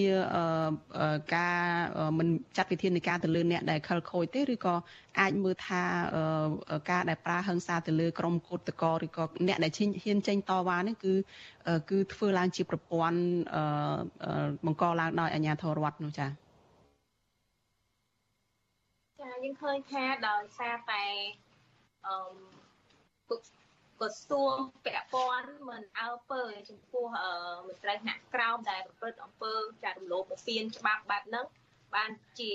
[1.36, 1.60] ការ
[2.18, 4.74] មិនចាត់វិធានការទៅលើអ្នកដែលខលខូចទេឬក៏
[5.20, 5.82] អាចមើលថា
[6.90, 11.14] ការដែលប្រើហិង្សាទៅលើក្រុមកោតតកឬក៏អ្នកដែលហ៊ានចេញតវ៉ានេះគឺ
[11.90, 13.18] គឺធ្វើឡើងជាប្រព័ន្ធ
[14.66, 16.30] បង្កឡើងដោយអាជ្ញាធររដ្ឋនោះចា៎
[19.20, 21.04] ចាយើងឃើញថាដោយសារតែ
[22.06, 22.14] អឺ
[24.02, 27.06] ក្រសួងពាក់ព័ន្ធមិនអើពើចំពោះ
[27.66, 31.46] មន្ត្រីថ្នាក់ក្រោមដែលប្រព្រឹត្តអំពើចារំលោភបំពានច្បាប់បែបហ្នឹង
[31.94, 32.54] បានជា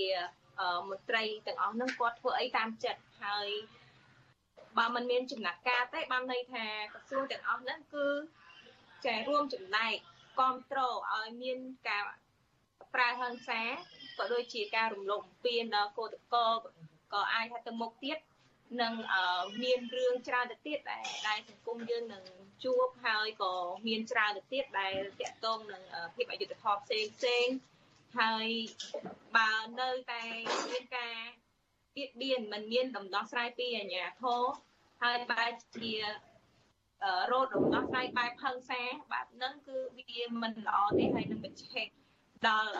[0.89, 3.50] មន្ត្រីទាំងអស់ហ្នឹងគាត់ធ្វើអីតាមចិត្តហើយ
[4.78, 8.08] បើมันមានចំណាត់ការទេបានន័យថាក្រសួងទាំងអស់ហ្នឹងគឺ
[9.06, 9.95] ចែរួមចំណែក
[10.38, 12.04] គ្រប់គ្រងឲ្យមានការ
[12.93, 13.62] ប្រើហិង្សា
[14.18, 16.48] ក៏ដូចជាការរំលោភបំពានដល់កោតកោ
[17.14, 18.18] ក៏អាចថាទៅមុខទៀត
[18.82, 18.93] នឹង
[19.63, 22.24] មានរឿងច្រើនទៅទៀតដែលដែលសង្គមយើងនឹង
[22.63, 23.53] ជួបហើយក៏
[23.88, 25.84] មានច្រើនទៅទៀតដែលតាក់ទងនឹង
[26.15, 27.47] ភាពអយុត្តិធម៌ផ្សេងផ្សេង
[28.20, 28.47] ហើយ
[29.38, 30.24] បើនៅតែ
[30.72, 31.18] មានការ
[31.97, 34.41] ទៀតបៀនមិនមានដំណោះស្រាយពីអាជ្ញាធរ
[35.03, 35.91] ហើយបែរជា
[37.32, 41.88] រោគដំណោះស្រាយបែបផឹងសាបែបហ្នឹងគឺវាមិនល្អទេហើយនឹងបញ្ឆេះ
[42.47, 42.72] ដល់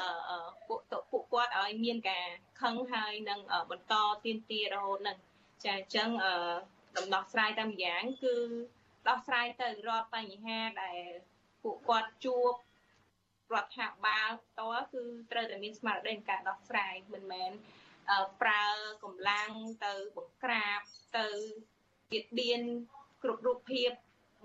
[0.67, 0.81] ពួក
[1.11, 2.27] ពួកគាត់ឲ្យមានការ
[2.61, 3.39] ខឹងហើយនឹង
[3.71, 3.93] បន្ត
[4.25, 5.17] ទៀនទារហូតនឹង
[5.66, 6.34] ចាអញ្ចឹងអឺ
[6.97, 8.36] ដំណោះស្រាយតាមយ៉ាង គឺ
[9.08, 11.03] ដោះស្រាយទៅរាល់បញ្ហាដែល
[11.64, 12.53] ពួកគាត់ជួប
[13.53, 14.30] រដ្ឋាភិបាល
[14.60, 15.01] តើគឺ
[15.32, 17.51] ត្រូវតែមានស្មារតីក្នុងការដោះស្រាយមិនមែន
[18.41, 18.66] ប្រើ
[19.03, 19.49] កម្លាំង
[19.86, 20.80] ទៅបង្ក្រាប
[21.18, 21.28] ទៅ
[22.12, 22.62] ទៀតបៀន
[23.24, 23.91] គ្រប់រូបភាព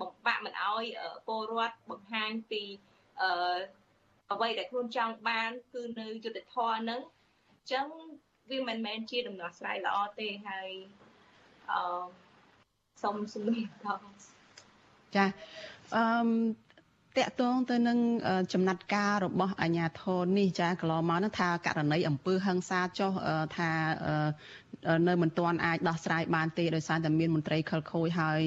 [0.00, 0.84] បំបាក់មិនអោយ
[1.26, 2.62] ពលរដ្ឋបង្ហាញពី
[3.20, 3.58] អឺ
[4.32, 7.00] អ្វីដែលខ្លួនចង់បាន គឺនៅយុទ្ធធរហ្នឹង
[7.50, 7.86] អញ្ចឹង
[8.50, 10.70] វាមិនមែនជាដំណោះស្រាយល្អទេហើយ
[11.70, 11.82] អឺ
[13.02, 14.02] សុំជំរាបដល់
[15.16, 15.24] ចា
[15.94, 16.02] អឺ
[17.18, 17.98] តកតងទៅនឹង
[18.52, 23.12] ចំណាត់ការរបស់អាជ្ញាធរនេះចាកន្លងមកនោះថាករណីអំពើហិង្សាចុះ
[23.56, 23.70] ថា
[25.08, 28.40] នៅមិនទាន់អាចដោះស្រាយបានទេដោយសារតែមានមន្ត្រីខលខូចហើយ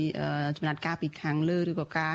[0.57, 2.13] ចំណាត់ការពីខាងលើឬក៏ការ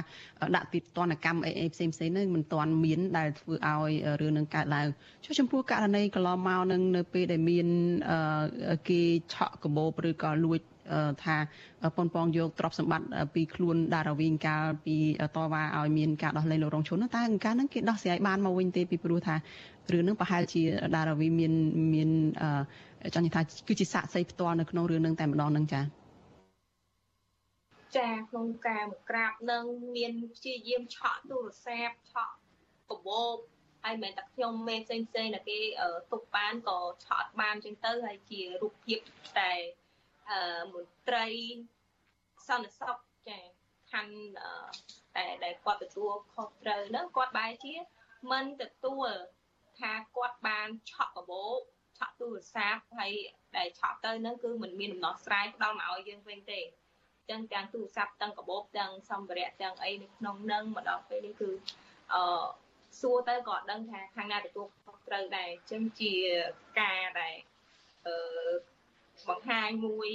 [0.56, 3.90] ដាក់ទីតនកម្មអីផ្សេងផ្សេងនេះមិនទាន់មានដែលធ្វើឲ្យ
[4.20, 4.88] រឿងនឹងកើតឡើង
[5.24, 7.66] ចុះចំពោះករណីកន្លងមកនឹងនៅពេលដែលមាន
[8.88, 9.00] គេ
[9.34, 10.60] ឆក់កបោបឬក៏លួច
[11.24, 11.36] ថា
[11.96, 14.96] ប៉ុនប៉ងយកទ្រព្យសម្បត្តិពីខ្លួនដារាវីងកាលពី
[15.36, 19.34] តវ៉ាឲ្យមានការដោះលែងលោករងឈុនតែកាលហ្នឹងគេដោះស្រាយបានមកវិញទេពីព្រោះថា
[19.92, 20.62] រឿងហ្នឹងប្រហែលជា
[20.96, 21.52] ដារាវីមាន
[21.94, 22.10] មាន
[23.14, 25.84] ចង់និយាយថាគឺជាសាកសីផ្ទាល់នៅក្នុងរឿងហ្នឹងតែម្ដងហ្នឹងចា៎
[27.96, 29.64] ចាក្នុងការមកក្រាបនឹង
[29.96, 32.34] មានព្យាយាមឆក់ទូរស័ព្ទឆក់
[32.90, 33.36] កបោប
[33.84, 35.58] ហើយមិនតែខ្ញុំមេផ្សេងផ្សេងតែគេ
[36.12, 38.98] ទុកបានក៏ឆក់បានចឹងទៅហើយជារូបភាព
[39.38, 39.52] តែ
[40.72, 41.26] មន្ត្រី
[42.48, 42.96] សន្តិសុខ
[43.28, 43.38] ចា
[43.92, 44.14] ខណ្ឌ
[45.16, 47.74] តែដែលគាត់ទទួលខុសត្រូវហ្នឹងគាត់បែរជា
[48.30, 49.08] មិនទទួល
[49.78, 51.58] ថាគាត់បានឆក់កាបូប
[51.98, 53.12] ឆក់ទូរស័ព្ទហើយ
[53.56, 56.60] ដែលឆក់ទៅហ្នឹងគឺមិនមានដំណោះស្រាយផ្ដល់មកឲ្យយើងវិញទេ
[57.30, 61.50] ចឹងទាំងទូរស័ព្ទទាំងកាបូបទាំងសម្ភារៈទាំងអីនៅក្នុងហ្នឹងមកដល់ពេលនេះគឺ
[62.14, 62.22] អឺ
[63.00, 66.12] សួរទៅក៏ដឹងថាខាងណាទទួលខុសត្រូវដែរចឹងជា
[66.80, 67.34] ការដែល
[68.06, 68.16] អឺ
[69.28, 70.10] បង្ហាញមួយ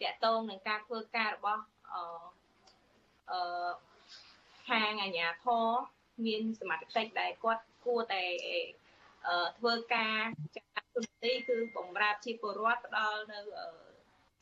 [0.00, 2.02] តកតងនឹងការធ្វើការរបស់អឺ
[3.30, 3.70] អឺ
[4.68, 5.66] ខាងអាជ្ញាធរ
[6.26, 8.24] មានសមត្ថកិច្ចដែលគាត់គួរតែ
[9.58, 10.18] ធ្វើការ
[10.56, 13.38] ចាត់ទុនទីគឺបំរើជាពលរដ្ឋផ្ដល់នៅ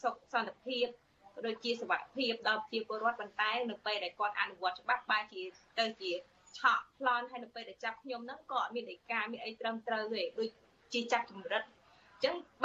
[0.02, 0.86] សុខសន្តិភាព
[1.34, 5.42] ក៏ដូចជាសុវត្ថិភាពដល់ប្រជាពលរដ្ឋប៉ុន្តែនៅពេលដែលគាត់អនុវត្តច្បាប់បែរជា
[5.78, 6.12] ទៅជា
[6.58, 10.48] ឆក់ប្លន់ហើយនៅពេលដែលចាប់ខ្ញុំហ្នឹងក៏អត់មានឯកាមានអីត្រឹមត្រូវទេដូច
[10.92, 11.81] ជាចាត់ចម្រិតអញ្ចឹងបា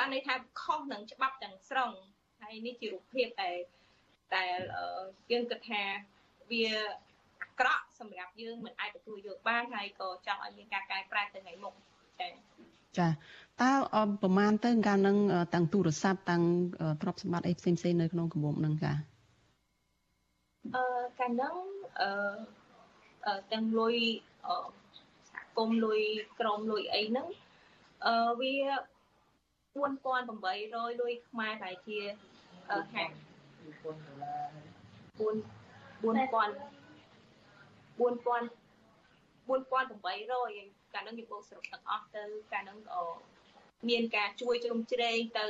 [0.08, 1.92] នន័យថាខុសនឹងច្បាប់ទាំងស្រុង
[2.42, 3.52] ហើយនេះជារូបភាពតែ
[4.34, 4.44] តែ
[5.32, 5.82] យើងគិតថា
[6.52, 6.66] វា
[7.42, 11.74] អាក្រក់សម្រាប់យើងមិនអាចទទួលយកបានហើយក៏ចង់ឲ្យមានការកែប្រែទៅថ្ងៃមុខ
[12.20, 12.32] ចា៎
[12.98, 13.08] ចា
[13.62, 13.72] តើ
[14.22, 15.18] ប្រហែលទៅកាលនឹង
[15.54, 16.44] ទាំងទូរស័ព្ទទាំង
[17.02, 18.94] ទ្រព្យសម្បត្តិអីផ្សេងផ្សេងនៅក្នុងកាបូបនឹងចា
[20.76, 20.84] អឺ
[21.20, 21.56] កាលនឹង
[22.02, 23.96] អឺទាំងលុយ
[25.30, 26.02] សហគមន៍លុយ
[26.40, 27.28] ក្រមលុយអីហ្នឹង
[28.06, 28.56] អឺវា
[29.78, 32.00] 4800លុយខ្មែរតែជា
[32.94, 33.14] ហាក់
[33.78, 33.88] 4
[35.24, 35.36] 4
[37.98, 38.50] 4000
[39.48, 43.02] 4800កាលនឹងយើងបូកសរុបទាំងអស់ទៅកាលនឹងក៏
[43.90, 45.46] មានការជួយជ្រោមជ្រែងទៅ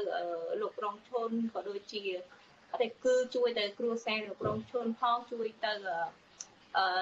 [0.62, 2.06] លោករងឈុនក៏ដូចជា
[2.82, 5.74] តែគឺជួយទៅគ្រួសារលោករងឈុនផងជួយទៅ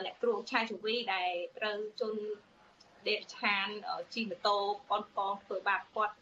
[0.06, 2.22] អ្នកគ្រូឆាយជវីដែលត្រូវជន់
[3.08, 3.68] ដេកឆាន
[4.14, 4.58] ជិះម៉ូតូ
[4.90, 6.16] ប៉ុនប៉ងធ្វើបាបគាត់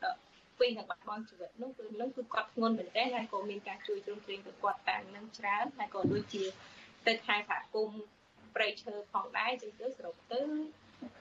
[0.64, 6.43] ពីនឹងបាត់បង់ជីវិតនោះគឺនឹងគឺគាត់ធ្ងន់មែនទែនហើយក៏មានការជួយជ្រោមជ្រែងទៅគាត់តាមនឹងច្រើនហើយក៏ដូចជា
[7.07, 8.03] ទៅខែសហគមន៍
[8.55, 10.41] ប្រៃឈើផងដែរចឹងទៅសរុបទៅ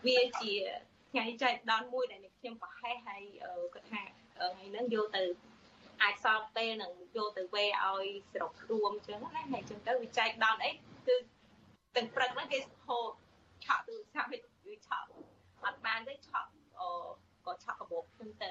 [0.07, 0.53] វាជា
[1.11, 3.22] ថ្ងៃចែកដនមួយដែលខ្ញុំប្រហែលហើយ
[3.74, 4.03] គាត់ថា
[4.36, 5.22] ថ្ងៃហ្នឹងយកទៅ
[6.03, 10.70] អាចសល់ពេលនឹងយកទៅវេឲ្យស្រុករួមចឹងណាហើយចឹងទៅវាចែកដនអី
[11.07, 11.16] គឺ
[11.97, 13.11] ទាំងព្រឹកហ្នឹងគេហូត
[13.64, 14.28] ឆក់ទូរស័ព្ទ
[14.66, 15.07] វាឆក់
[15.64, 16.82] អត់បានទេឆក់អ
[17.47, 18.47] ក៏ឆក់កាបូបខ្ញុំទ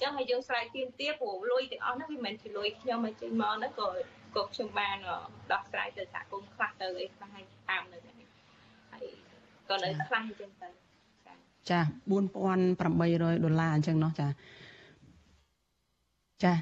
[0.00, 3.88] ចឹងហើយយើងស្រែកទៀមទាព្រោះលុយទាំងអស់ហ្នឹងវាមិនមែនជាលុយខ្ញុំមកចេញមកហ្នឹងក៏
[4.36, 4.96] ក៏ខ្ញុំបាន
[5.52, 9.04] ដោះស្រាយទៅសហគមន៍ខ្លះទៅអីខ្លះហើយតាមនៅហើយ
[9.68, 10.68] ក៏នៅខ្លះអញ្ចឹងទៅ
[11.70, 11.80] ចា
[12.12, 14.28] 4800ដុល្លារអញ្ចឹងเนาะចា
[16.44, 16.52] ចា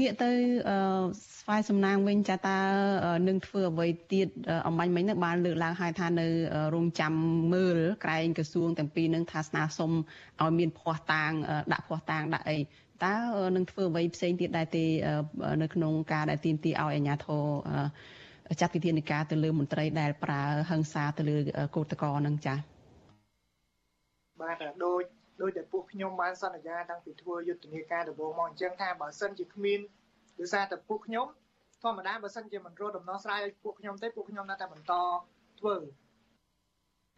[0.00, 0.30] ងាកទៅ
[1.38, 2.58] ស្វាយសំណាងវិញចាតើ
[3.28, 4.28] នឹងធ្វើអ្វីទៀត
[4.66, 6.26] អំបញ្ញមិញហ្នឹងបានលើកឡើងហើយថានៅ
[6.74, 7.14] រងចាំ
[7.54, 9.92] មើលក្រែងក្រសួងទាំងពីរនឹងថាស្នើសុំ
[10.40, 11.32] ឲ្យមានភ័ស្តុតាង
[11.72, 12.58] ដាក់ភ័ស្តុតាងដាក់អី
[13.04, 13.16] តើ
[13.56, 14.84] នឹងធ្វើអ្វីផ្សេងទៀតដែរទេ
[15.62, 17.44] នៅក្នុងការដែលទៀមទីឲ្យអាជ្ញាធរ
[18.60, 21.36] ចាត់វិធានការទៅលើមន្ត្រីដែលប្រើហិង្សាទៅលើ
[21.76, 22.58] កោតក្រនឹងចា៎
[24.40, 29.80] បាទដូច ដោយតែពួកខ្ញុំបានសន្យាតាំងពីធ្វើយុទ្ធនាការដំបូងមកអញ្ចឹងថាបើសិនជាគ្មាន
[30.38, 31.26] ដោយសារតែពួកខ្ញុំ
[31.82, 34.92] ធម្មតាបើសិនជាមិនរត់ដំណោះស្រាយឲ្យពួកខ្ញុំទេពួកខ្ញុំនៅតែបន្ត
[35.60, 35.76] ធ្វើ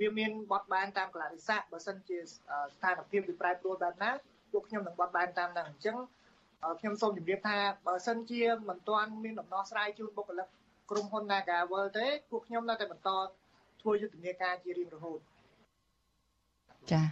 [0.01, 4.11] វាមានបត់បែនតាមកលៈទេសៈបើសិនជាស្ថានភាពវាប្រែប្រួលបែបណា
[4.53, 5.97] ពួកខ្ញុំនឹងបត់បែនតាមហ្នឹងអញ្ចឹង
[6.81, 10.49] ខ្ញុំសូមជម្រាបថាបើសិនជាមិនទាន់មានដំណោះស្រាយជូនបុគ្គលិក
[10.91, 13.11] ក្រុមហ៊ុន Nagavel ទេពួកខ្ញុំនៅតែបន្ត
[13.81, 15.21] ធ្វើយុទ្ធនាការជារៀងរហូត
[16.93, 17.03] ចា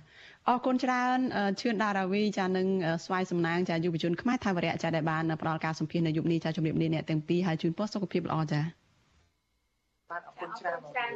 [0.48, 1.18] អរគុណច្រើន
[1.60, 2.66] ឈឿនដារាវីចានឹង
[3.04, 8.60] ស្វាយសំណាងចាយុវជនខ្មែរថាវរៈចាដែលបានផ្ដល់ការសម្ភាសនៅយុគនេះចាជំរាបលាអ្នកទាំងពីរហើយជូនពរសុខភាពល្អចា
[10.10, 11.12] បាទអរគុណច្រើន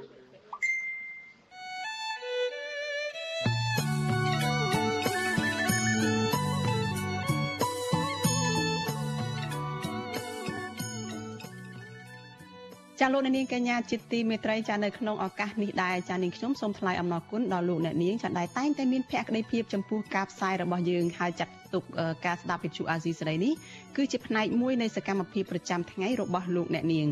[13.00, 21.84] ចាលោកអ្នកនាងកញ្ញាជាទីមេត្រីចានៅក្នុងឱកាសនេះដែរចានាងខ្ញុំសូមថ្លែងអំណរគុណដល់លោកអ្នកនាងចាដែលតែងតែមានភក្ដីភាពចំពោះការផ្សាយរបស់យើងហើយចាត់ទុក
[22.26, 23.52] ការស្ដាប់វិទ្យុអាស៊ីសេរីនេះ
[23.96, 27.08] គឺជាផ្នែកមួយនៃសកម្មភាពប្រចាំថ្ងៃរបស់លោកអ្នកនាង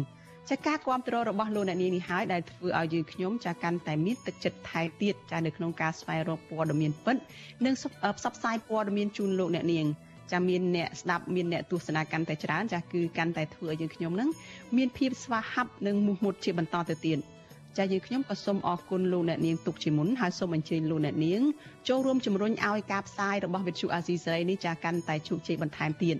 [0.51, 7.16] ចាការគ្រប់គ្រងរបស់លោកអ្នកនាងនេះហើយដែលធ្វើឲ្យយើងខ្ញុំចាកាន់តែមានទឹកចិត្តថែទៀតចានៅក្នុងការស្វែងរកព័ត៌មានពិត
[7.64, 9.87] និងផ្សព្វផ្សាយព័ត៌មានជូនលោកអ្នកនាង
[10.33, 14.29] ចាមានអ្នកស្ដាប់មានអ្នកទស្សនាកាន់តែច្រើនចាគឺកាន់តែធ្វើឲ្យយើងខ្ញុំនឹង
[14.77, 17.18] មានភាពស្វាហាប់និងមោះមុតជាបន្តទៅទៀត
[17.79, 21.41] ចាយើងខ្ញុំក៏សូមអរគុណលោកអ្នកនាងទុកជាមុនហើយសូមអញ្ជើញលោកអ្នកនាង
[21.89, 26.16] ចូលរួមជំរុញឲ្យការផ្សាយរបស់វិទ្យុអាស៊ីសេរីនេះចាកាន់តែជោគជ័យបន្ថែមទៀត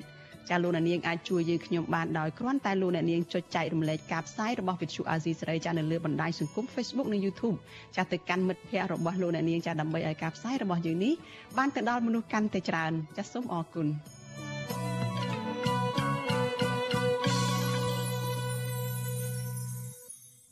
[0.49, 7.57] ចាលោកអ្នកនាងអាចជួយយើងខ្ញុំបានដោយគ្រាន់តែលោកអ្នកនាងចុចចែករំលែកការផ្សាយរបស់វិទ្យុអាស៊ីសេរីចានៅលើបណ្ដាញសង្គម Facebook និង YouTube
[7.97, 11.15] ចាទៅកាន់មិត្តភ័ក្តិរបស់លោកអ្នកនាងចាដើម្បីឲ្យការផ្សាយរបស់យើងនេះ
[11.59, 13.89] បានទៅដល់មនុស្សកាន់តែច្រើនចាសូមអរគុណ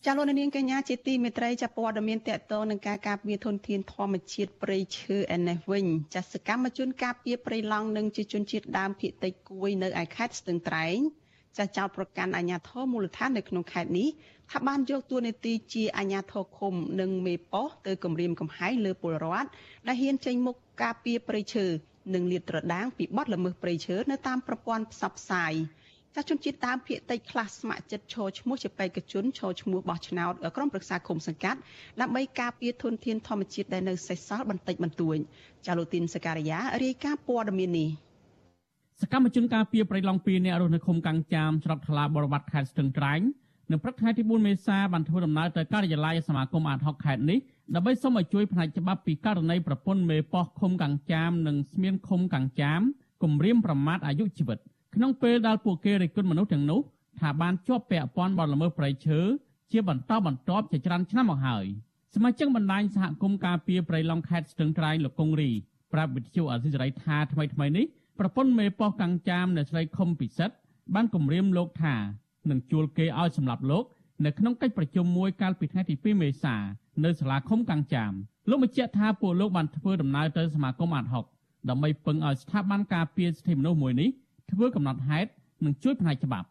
[0.06, 10.98] ចាលោកនាងកញ្ញាជាទីមេត្រីចាព័ត៌មានតកតនឹងការការពារធនធានធម្មជាតិព្រៃឈើឯនេះវិញចាសកម្មជនការពារព្រៃឡង់និងជាជនជាតិដើមភាគតិចគួយនៅឯខេត្តស្ទឹងត្រែង
[11.58, 14.08] ចាចោតប្រកាន់អាជ្ញាធរមូលដ្ឋាននៅក្នុងខេត្តនេះ
[14.50, 19.48] ថាបានយកតួនាទីជាអាជ្ញាធរឃុំនិងមេប៉ោះទៅគម្រាមកំហែងលើពលរដ្ឋ
[19.86, 21.66] ដែលហ៊ានចេញមុខការពារព្រៃឈើ
[22.14, 25.54] និងលាតត្រដាងពីបទល្មើសព្រៃឈើនៅតាមប្រព័ន្ធផ្សព្វផ្សាយ
[26.16, 31.58] ចាជនជាតិដើមភាគតិចខ្លះស្ម័គ្រចិត្តឈរឈ្មោះជាបេក្ខជនឈរឈ្មោះបោះឆ្នោតក្រុមប្រឹក្សាគុំសង្កាត់
[32.00, 35.16] ដើម្បីការពារធនធានធម្មជាតិដែលនៅសេសសល់បន្តិចបន្តួច
[35.66, 37.88] ចាលោកទីនសការីយ៉ារាយការណ៍ព័ត៌មាននេះ
[39.00, 43.20] សកម្មជនការពារប្រៃឡង់2អ្នករស់នៅឃុំកាំងចាមច្រកថ្លាបរវត្តខេត្តស្ទឹងត្រែង
[43.70, 47.38] នៅព្រឹកថ្ងៃទី4មេសាបានធ្វើដំណើរទៅការិយាល័យសមាគមអាត60ខេត្តនេះ
[47.74, 52.80] ដើម្បីសូមឲ្យជួយផ្នែកច្បាប់ពីករណីប្រពន្ធមេប៉ោះឃុំកាំងចាមនិងស្មៀនឃុំកាំងចាម
[53.22, 54.58] គំរាមប្រមាថអាយុជីវិត
[54.94, 56.80] ក្នុងពេលដែលពួកគេរិះគន់មនុស្សទាំងនោះ
[57.20, 59.20] ថាបានជាប់ពាក់ព័ន្ធបទល្មើសព្រៃឈើ
[59.72, 61.66] ជាបន្តបន្ទាប់ជាច្រើនឆ្នាំមកហើយ
[62.14, 65.50] សមាជិកបណ្ដាញសហគមន៍ការពារព្រៃឡង់ខេត្តស្ទឹងត្រែងលោកកុងរី
[65.92, 67.86] ប្រាប់វិទ្យុអសិរ័យថាថ្មីថ្មីនេះ
[68.18, 70.54] ប្រពន្ធមេប៉ោះកាំងចាមអ្នកស្រីខុំពិសិដ្ឋ
[70.94, 71.96] បានគម្រាមលោកថា
[72.50, 73.84] នឹងជួលគេឲ្យសម្លាប់លោក
[74.24, 76.56] នៅក្នុងកិច្ចប្រជុំមួយកាលពីថ្ងៃទី2មេសា
[77.04, 78.12] នៅសាលាឃុំកាំងចាម
[78.48, 81.24] លោកបញ្ជាក់ថាពួកលោកបានធ្វើដំណើរទៅសមាគមអាត់ហុក
[81.68, 84.10] ដើម្បីពឹងឲ្យស្ថាប័នការពារសិទ្ធិមនុស្សមួយនេះ
[84.52, 85.30] ធ្វើកំណត់ហេតុ
[85.64, 86.48] និងជួយផ្នែកច្បាប់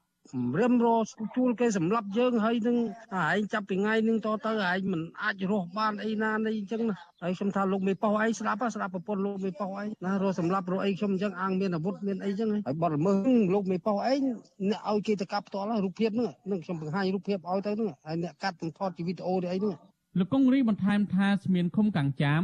[0.59, 0.87] រឹមរ
[1.35, 2.77] ជួលគេសម្រាប់យើងហើយនឹង
[3.33, 13.17] ឯងចាប់ពីថ្ងៃនឹងតទៅឯងមិនអាចរស់បានអីណានេះអញ្ចឹងណាហើយខ្ញុំថាលោកមេប៉ោះឯងស្ដាប់ស្ដាប់ប្រពន្ធលោកមេប៉ោះឯងណារស់សម្រាប់រស់អីខ្ញុំអញ្ចឹងអាងមានអាវុធមានអីអញ្ចឹងហើយបត់ល្មើស
[13.53, 14.21] លោកមេប៉ោះឯង
[14.69, 19.75] អ្នកឲ្យគេទៅកាប់ផ្ទាល់រូបភាពហ្នឹងនឹងខ្ញុំបង្ហាញរូបភាពឲ្យទៅហ្នឹងហើយអ្នកកាត់ទាំងថតជាវីដេអូនេះអីហ្នឹង
[20.19, 22.41] លោកកុងរីបន្ថែមថាស្មានឃុំកាំងចាម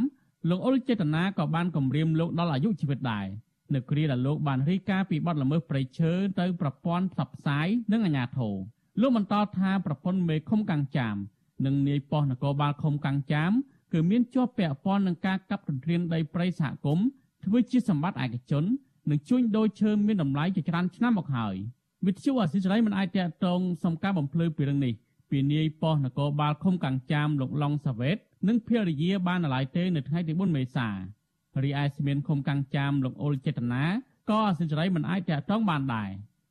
[0.49, 3.27] លោកអ៊ុលចេតនាក៏បានគម្រាមលោកដល់អាយុជីវិតដែរ
[3.75, 8.55] នៅគ្រាដែលលោកបានរីកាពីបទល្មើសព្រៃឈើទៅប្រព័ន្ធផ្សព្វផ្សាយនិងអាជ្ញាធរ
[9.01, 11.15] លោកបន្តថាប្រពន្ធមេឃុំកាំងចាម
[11.65, 13.51] និងនាយប៉ុស្តិ៍នគរបាលឃុំកាំងចាម
[13.93, 17.05] គឺមានជាប់ពាក់ព័ន្ធនឹងការកាប់ទន្ទ្រានដីព្រៃសហគមន៍
[17.45, 18.63] ធ្វើជាសម្បត្តិឯកជន
[19.09, 21.55] និងជួញដូរឈើមានតម្លៃជាច្រើនឆ្នាំមកហើយ
[22.05, 24.93] វិទ្យុអសិរ័យមិនអាចតតងសំការបំភ្លឺពីរឿងនេះ
[25.29, 30.89] ពីនាយប៉ុស្តិ៍នគរបាលឃុំកាំងចាមលោកឡុងសាវ៉េតនិងភរិយាបានណឡៃទេនៅថ្ងៃទី4មេសា
[31.63, 33.83] រីឯស្មានឃុំកាំងចាមលោកអ៊ុលចេតនា
[34.29, 36.09] ក៏អសិរ័យមិនអាចតតងបានដែរ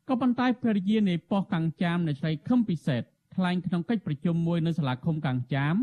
[0.08, 3.02] ក៏ប៉ុន្តែភរិយានៃប៉ុស្តិ៍កាំងចាមនៃស្រីខឹមពិសេស
[3.34, 5.74] ថ្លែងក្នុងកិច្ចប្រជុំមួយនៅសាលាឃុំកាំងចាម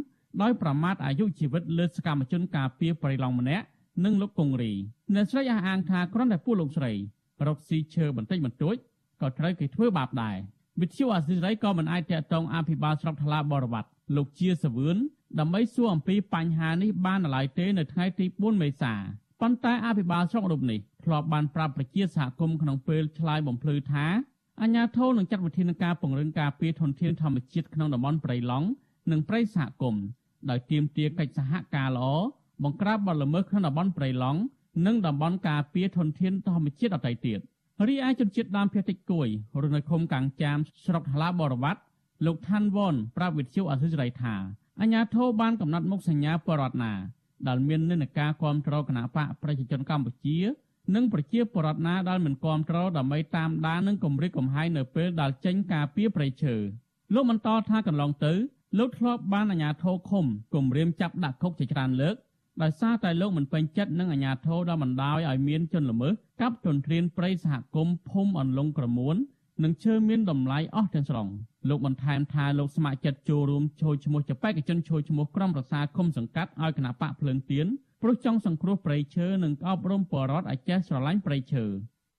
[0.42, 3.66] ដោយប្រមាថអាយុជីវិតលើសកម្មជនការពារប្រៃឡង់ម្នាក់
[4.06, 4.74] និងលោកកុងរី
[5.14, 6.92] អ្នកស្រីអះអាងថាគ្រាន់តែពួកលោកស្រី
[7.48, 8.76] រកស៊ីឈើបន្តិចបន្តួច
[9.22, 10.38] ក៏ត្រូវគេធ្វើបាបដែរ
[10.82, 14.98] វិទ្យុអាស៊ីសេរីក៏មិនអាចតកតងអភិបាលស្រុកថ្លាបរវត្តលោកជាសវឿន
[15.40, 18.94] ដើម្បីសួរអំពីបញ្ហានេះបានឡើយទេនៅថ្ងៃទី4មេសា
[19.42, 24.06] ប៉ុន្តែអភិបាលស្រុករូបនេះធ្លាប់បានប្រាប់ប្រជាសហគមន៍ក្នុងពេលឆ្លើយបំភ្លឺថា
[24.62, 28.68] អាជ្ញាធរនឹងចាត់វិធានការពង្រឹងការពារធនធានធម្មជាតិក្នុងតំបន់ព្រៃឡង់
[29.12, 30.04] និងព្រៃសហគមន៍
[30.50, 32.14] ដោយទាមទារកិច្ចសហការល្អ
[32.64, 34.40] បង្ក្រាបបទល្មើសក្នុងតំបន់ព្រៃឡង់
[34.86, 37.40] និងតំបន់ការពារធនធានធម្មជាតិដទៃទៀត
[37.88, 39.28] រីឯជនជាតិដើមភាគតិចគួយ
[39.62, 41.82] រស់នៅឃុំកាំងចាមស្រុកថ្លាបរវត្ត
[42.26, 44.36] លោកឋានវ៉នប្រាប់វិទ្យុអសិរ័យថា
[44.82, 46.94] អាញាធរបានកំណត់មុខសញ្ញាបរដ្ឋណា
[47.48, 50.38] ដែលមាននិន្នាការគ្រប់គ្រងគណៈបកប្រជាជនកម្ពុជា
[50.96, 56.56] និងប្រជាពលរដ្ឋណាដែលមិនគ្រប់គ្រងដើម្បីតាមដាននិងគម្រិតកំហែងនៅពេលដែលចេញការពីប្រៃឈើ
[57.14, 58.34] លោកបន្តថាកន្លងទៅ
[58.78, 62.16] លោកធ្លាប់បានអាជ្ញាធរឃុំគម្រាមចាប់ដាក់គុកជាច្រើនលើក
[62.62, 69.16] ដោយសារតែលោកមិនពេញចិត្តនឹងអាជ្ញាធរដែលបណ្ដោយឲ្យមានជនល្មើសកាប់ទន្ទ្រានព្រៃសហគមន៍ភូមិអន្លង់ក្រមួន
[69.62, 71.28] និងឈើមានតម្លៃអស់ទាំងស្រុង
[71.70, 77.68] លោកបន្ថែមថាលោកស្ម័គ្រចិត្តចូលរួមចូលឈ្មោះជាបេក្ខជនចូលឈ្មោះក្រុមប្រឹក្សាគុំសង្កាត់ឲ្យគណៈបកភ្លើងទៀន
[78.02, 81.66] ព្រោះចង់សង្គ្រោះព្រៃឈើនិងអប់រំបរិវត្តឲ្យចេះស្រឡាញ់ព្រៃឈើ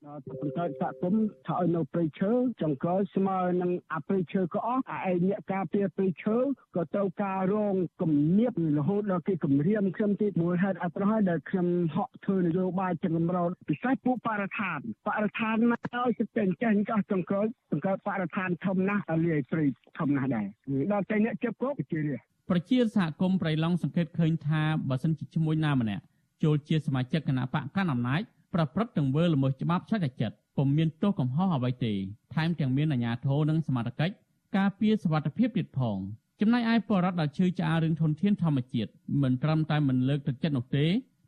[0.04, 0.06] ប
[0.48, 2.32] ង្កើតសហគមន៍ថាឲ្យនៅព្រៃឈើ
[2.62, 6.36] ចុងក្រោយស្មើនឹងអាព្រៃឈើក៏អស់អាឯងអ្នកការពារព្រៃឈើ
[6.76, 19.64] ក៏ត្រូវការរងគំនាបរហូតដល់គេគម្រាមខ្ញុំទីមួយហេតុអត់ប្រហែលដែលខ្ញុំហក់ធ្វើនយោបាយទាំងកម្រោពិសេសពួកបរិស្ថានបរិស្ថានមកឲ្យសិទ្ធិចេះចោះចុងក្រោយបង្កើតបរិស្ថានធំណាស់លាយព្រៃ
[19.98, 20.46] ធំណាស់ដែរ
[20.92, 22.18] ដល់តែអ្នកជិបក៏ជារះ
[22.50, 26.02] ប្រជាសហគមន៍ប្រៃឡង់សង្កេតឃើញថាបើសិនជាឈ្មោះណាម្នាក់
[26.42, 28.22] ចូលជាសមាជិកគណៈបកកណ្ដាលអំណាច
[28.54, 31.92] ប្រព្រឹត្តទង្វើល្មើសច្បាប់ឆ្លៃចិត្តពុំមានទោសកំហុសអ្វីទេ
[32.34, 34.14] ថែមទាំងមានអាជ្ញាធរនិងសមត្ថកិច្ច
[34.56, 35.98] ការពារសវត្ថិភាពទៀតផង
[36.40, 38.90] ចំណែកឯបរដ្ឋដែលជឿឆ្អាលរឿងធនធានធម្មជាតិ
[39.22, 40.84] មិនត្រឹមតែមិនលើកទឹកចិត្តនោះទេ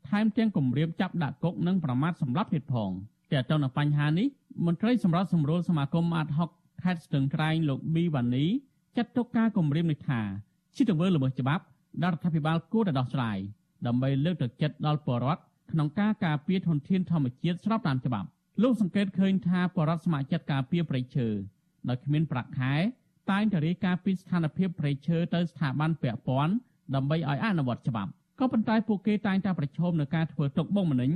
[0.08, 2.90] ថែមទាំងគំរាមចាប់ដាក់គុកនិងប្រមាថសម្លាប់ទៀតផង
[3.32, 4.26] តែទៅនឹងបញ្ហានេះ
[4.66, 6.50] មន្ត្រីសម្រាប់សម្រួលសមាគមអាតហុក
[6.82, 8.44] ខេត្តស្ទឹងត្រែងលោកប៊ីវ៉ានី
[8.96, 10.20] ចាត់ទុកការគំរាមនេះថា
[10.76, 11.64] ជាទង្វើល្មើសច្បាប់
[12.02, 13.38] ដែលរដ្ឋាភិបាលគួរតែដោះស្រាយ
[13.86, 15.42] ដើម្បីលើកទឹកចិត្តដល់ប្រជាពលរដ្ឋ
[15.72, 18.28] ក្នុងការការពារធនធានធម្មជាតិស្របតាមច្បាប់
[18.62, 21.28] លោកសង្កេតឃើញថាបរដ្ឋស្ម័គ្រចិត្តការពារប្រៃឈើ
[21.88, 22.74] ដោយគ្មានប្រាក់ខែ
[23.30, 26.54] តែងតែរាយការណ៍ពីស្ថានភាពប្រៃឈើទៅស្ថាប័នពាក់ព័ន្ធ
[26.94, 28.10] ដើម្បីឲ្យអនុវត្តច្បាប់
[28.40, 31.10] ក៏ប៉ុន្តែពួកគេតែងតែប្រឈមនឹងការធ្វើទុកបុកម្នេញ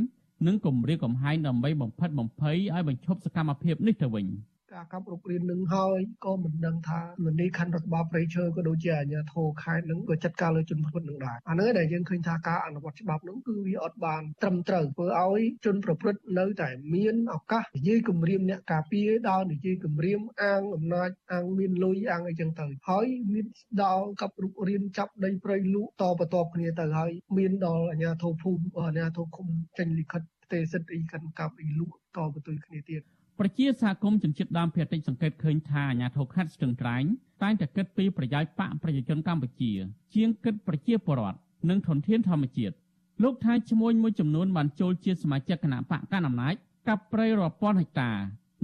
[0.47, 4.27] និងគំរាមកំហែងដើម្បីបំផិតបំភ័យឲ្យបញ្ឈប់សកម្មភាពនេះទៅវិញ។
[4.75, 23.47] ការកាប់រុករាននឹងហើយក៏មិនដឹងថាមនីខណ្ឌរដ្ឋបាលព្រៃឈើក៏ដូចជាអាជ្ញាធរខេត្តនឹងក៏ចាត់ការលើជនប្រព្រឹត្តនឹងដែរអានេះដែលយើងឃើញថាការអនុវត្តច្បាប់នឹងគឺវាអត់បានត្រឹមត្រូវធ្វើឲ្យជនប្រព្រឹត្តនៅតែមានឱកាសនិយាយគម្រាមអ្នកការពារដល់និយាយគម្រាមអាងអំណាចអាងមានលុយអាងអីចឹងទៅហើយមាន
[23.83, 29.47] ដល់កាប់រុករានចាប់ដីព្រៃលក់តបតបគ្នាទៅហើយមានដល់អាជ្ញាធរភូមិអាជ្ញាធរឃុំ
[29.79, 33.05] ចេញលិខិតផ្ទេសិទ្ធអីកាន់កាប់អីលក់តបទៅគ្នាទៀត
[33.43, 37.05] ប្រជាសហគមន៍ជនជាតិដើមភាគតិចសង្កេតឃើញថាអាញាធរខេត្តស្ទឹងត្រែង
[37.43, 39.73] តែងតែគិតពីប្រយោជន៍បកប្រជាជនកម្ពុជា
[40.15, 41.39] ជាងគិតប្រជាពលរដ្ឋ
[41.69, 42.75] និងធនធានធម្មជាតិ
[43.23, 46.55] លោកថាឈ្មោះមួយចំនួនបានចូលជាសមាជិកគណៈបកកណ្ដាលអំណាច
[46.89, 48.11] កាប់ព្រៃរាប់ពាន់ហិកតា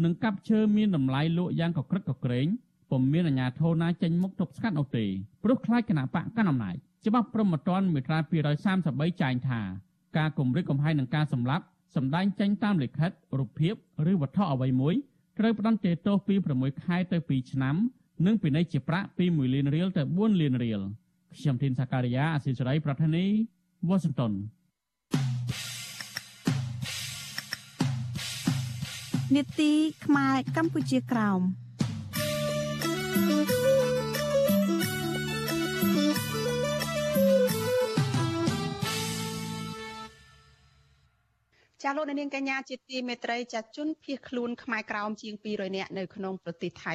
[0.05, 2.47] និងកាប់ឈើមានតម្លៃលក់យ៉ាងកក្រឹកកក្រែង
[2.91, 5.05] ពុំមានអាជ្ញាធរណាចេញមុខទប់ស្កាត់នោះទេ
[5.45, 8.19] ព្រោះខ្លាចគណៈបកកណ្ដាលអំណាចច្បាប់ព្រហ្មទណ្ឌមាត្រា
[8.71, 9.61] 233ចែងថា
[10.17, 11.65] ការគម្រិតកំហែងនឹងការសម្លាប់
[11.97, 13.75] សម្ដែងចេញតាមលិខិតរូបភាព
[14.11, 14.95] ឬវត្ថុអ្វីមួយ
[15.39, 17.77] ត្រូវផ្តន្ទាទោសពី6ខែទៅ2ឆ្នាំ
[18.27, 20.81] និងពិន័យជាប្រាក់ពី1លានរៀលទៅ4លានរៀល
[21.39, 23.25] ខ្ញុំធីនសាការីយ៉ាអស៊ីសេរីប្រធានី
[23.89, 24.33] វ៉ាស៊ីនតោន
[29.35, 29.73] នេតិ
[30.05, 31.41] ខ្មែរកម្ពុជាក្រោម
[41.89, 46.95] ចាលោកនាងកញ្ញាជាទីមេត្រីចាជនភៀសខ្លួនខ្មែរក្រោមជាង200នាក់នៅក្នុងប្រទេសថៃ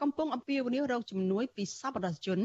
[0.00, 2.40] កំពុងអំពាវនាវរកជំនួយពីសប្បុរសជន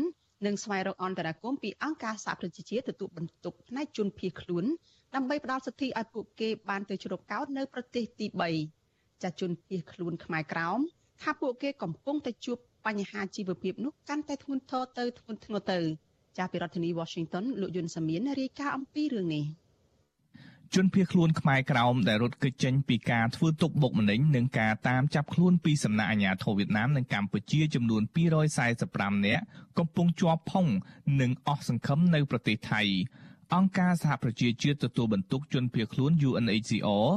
[0.45, 4.65] និងស្វែងរកអន្តរាគមពីអង្គការសហប្រជាជាតិទទួលបន្ទុកផ្នែកជនភៀសខ្លួន
[5.15, 8.25] ដើម្បីផ្ដល់សិទ្ធិឲ្យពួកគេបានទៅជ្រកកោននៅប្រទេសទី
[8.73, 10.79] 3ចាជនភៀសខ្លួនខ្មែរក្រោម
[11.21, 15.79] ថាពួកគេកំពុងតែជួបបញ្ហាជីវភាពនោះកាន់តែធ្ងន់ធ្ងរទៅធ្ងន់ធ្ងរទៅ
[16.37, 19.45] ចាពីរដ្ឋធានី Washington លោកយុនសាមៀនរាយការណ៍អំពីរឿងនេះ។
[20.75, 28.01] ជនភៀសខ្លួនខ្មែរក្រោមដែលរត់គេចចេញពីការធ្វើទុកបុកម្នេញនិងការតាមចាប់ខ្លួនពីសំណាក់អាជ្ញាធរវៀតណាមនិងកម្ពុជាចំនួន
[28.63, 29.43] 245នាក់
[29.77, 30.65] កំពុងជាប់ផុង
[31.21, 32.83] និងអស់សង្ឃឹមនៅប្រទេសថៃ
[33.55, 37.07] អង្គការសហប្រជាជាតិទទួលបន្ទុកជនភៀសខ្លួន UNHCR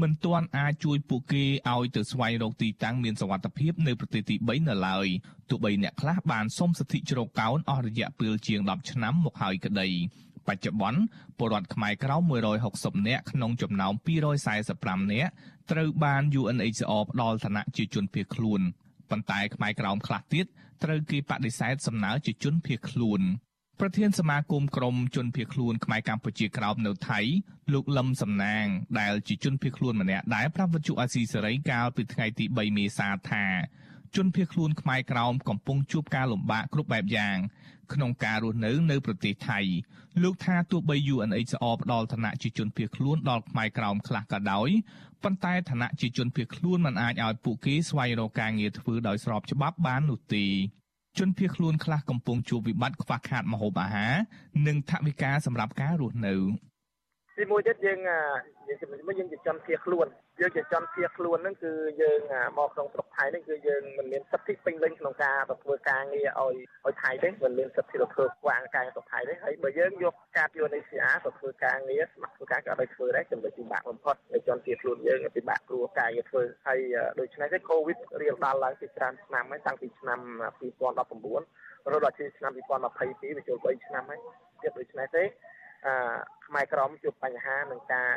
[0.00, 5.06] មិនទាន់អាចជួយពួកគេឲ្យទៅស្វែងរកទីតាំងមានសុវត្ថិភាពនៅប្រទេសទី3នៅឡើយ
[5.50, 9.88] ទោះបីអ្នកខ្លះបានសុំសិទ្ធិជ្រកកោនអស់រយៈពេលជាង10ឆ្នាំមកហើយក្តី
[10.48, 11.00] បច្ចុប្បន្ន
[11.38, 12.16] ពលរដ្ឋខ្មែរក្រៅ
[12.62, 13.92] 160នាក់ក្នុងចំណោម
[14.48, 15.30] 245នាក់
[15.70, 18.60] ត្រូវបាន UNHCR ផ្ដល់ឋានៈជាជនភៀសខ្លួន
[19.10, 20.46] ប៉ុន្តែខ្មែរក្រោមខ្លះទៀត
[20.84, 23.22] ត្រូវគេបដិសេធសំណើជាជនភៀសខ្លួន
[23.80, 27.20] ប្រធានសមាគមក្រុមជនភៀសខ្លួនខ្មែរកម្ពុជាក្រោមនៅថៃ
[27.72, 28.66] លោកលឹមសំណាង
[29.00, 33.44] ដែលជាជនភៀសខ្លួនម្នាក់ដែលប្រាប់វិទ្យុអាស៊ីសេរីកាលពីថ្ងៃទី3មេសាថា
[34.16, 37.36] ជនភៀសខ្លួនខ្មែរក្រោមកំពុងជួបការលំបាកគ្រប់បែបយ៉ាង
[37.92, 39.60] ក្នុងការរស់នៅនៅប្រទេសថៃ
[40.22, 44.68] លោកថាទោះបី UNHCR ផ្ដល់ឋានៈជាជនភៀសខ្លួនដល់ខ្មែរក្រោមខ្លះក៏ដោយ
[45.22, 50.44] ប៉ុន្តែឋានៈជាជនភៀសខ្លួនមិនអាចឲ្យពួកគេស្វែងរកការងារធ្វើដោយស្របច្បាប់បាននោះទេ
[51.18, 54.14] ជនភៀសខ្លួនខ្លះកំពុងជួបវិបត្តិខ្វះខាតម្ហូបអាហារ
[54.66, 56.34] និងថវិកាសម្រាប់ការរស់នៅ
[57.38, 57.98] ទីមួយទៀតយើង
[58.68, 60.06] យើងជំនួយយើងជាជនភៀសខ្លួន
[60.40, 61.72] យើងជាជនភៀសខ្លួនហ្នឹងគឺ
[62.02, 62.20] យើង
[62.58, 66.54] មកក្នុងស្រុកថៃហ្នឹងគឺយើងមិនមានសិទ្ធិពេញលេញក្នុងការទៅធ្វើការងារឲ្យ
[66.86, 76.80] ឲ្យថៃទេមិនមានសិទ្ធិទៅធ្វើស្វាងការស្រុកថៃទេហើយបើយើងយកកាត UNHCR ទៅធ្វើការងារស្ម័គ្រធ្វើការក៏ឲ្យធ្វើដែរចំណុចពិបាកបំផុតในជនភៀសខ្លួនយើងពិបាកព្រោះការងារធ្វើហើយ
[77.20, 80.20] ដូច្នេះទេ COVID រៀលដាល់ឡើងពីច្រើនឆ្នាំហើយតាំងពីឆ្នាំ
[80.60, 84.20] 2019រហូតដល់ឆ្នាំ2022វាចូល3ឆ្នាំហើយ
[84.62, 85.24] ទៀតដូច្នេះទេ
[85.86, 85.94] អឺ
[86.46, 88.10] ខ្មែរក្រមជួបបញ្ហានឹងការ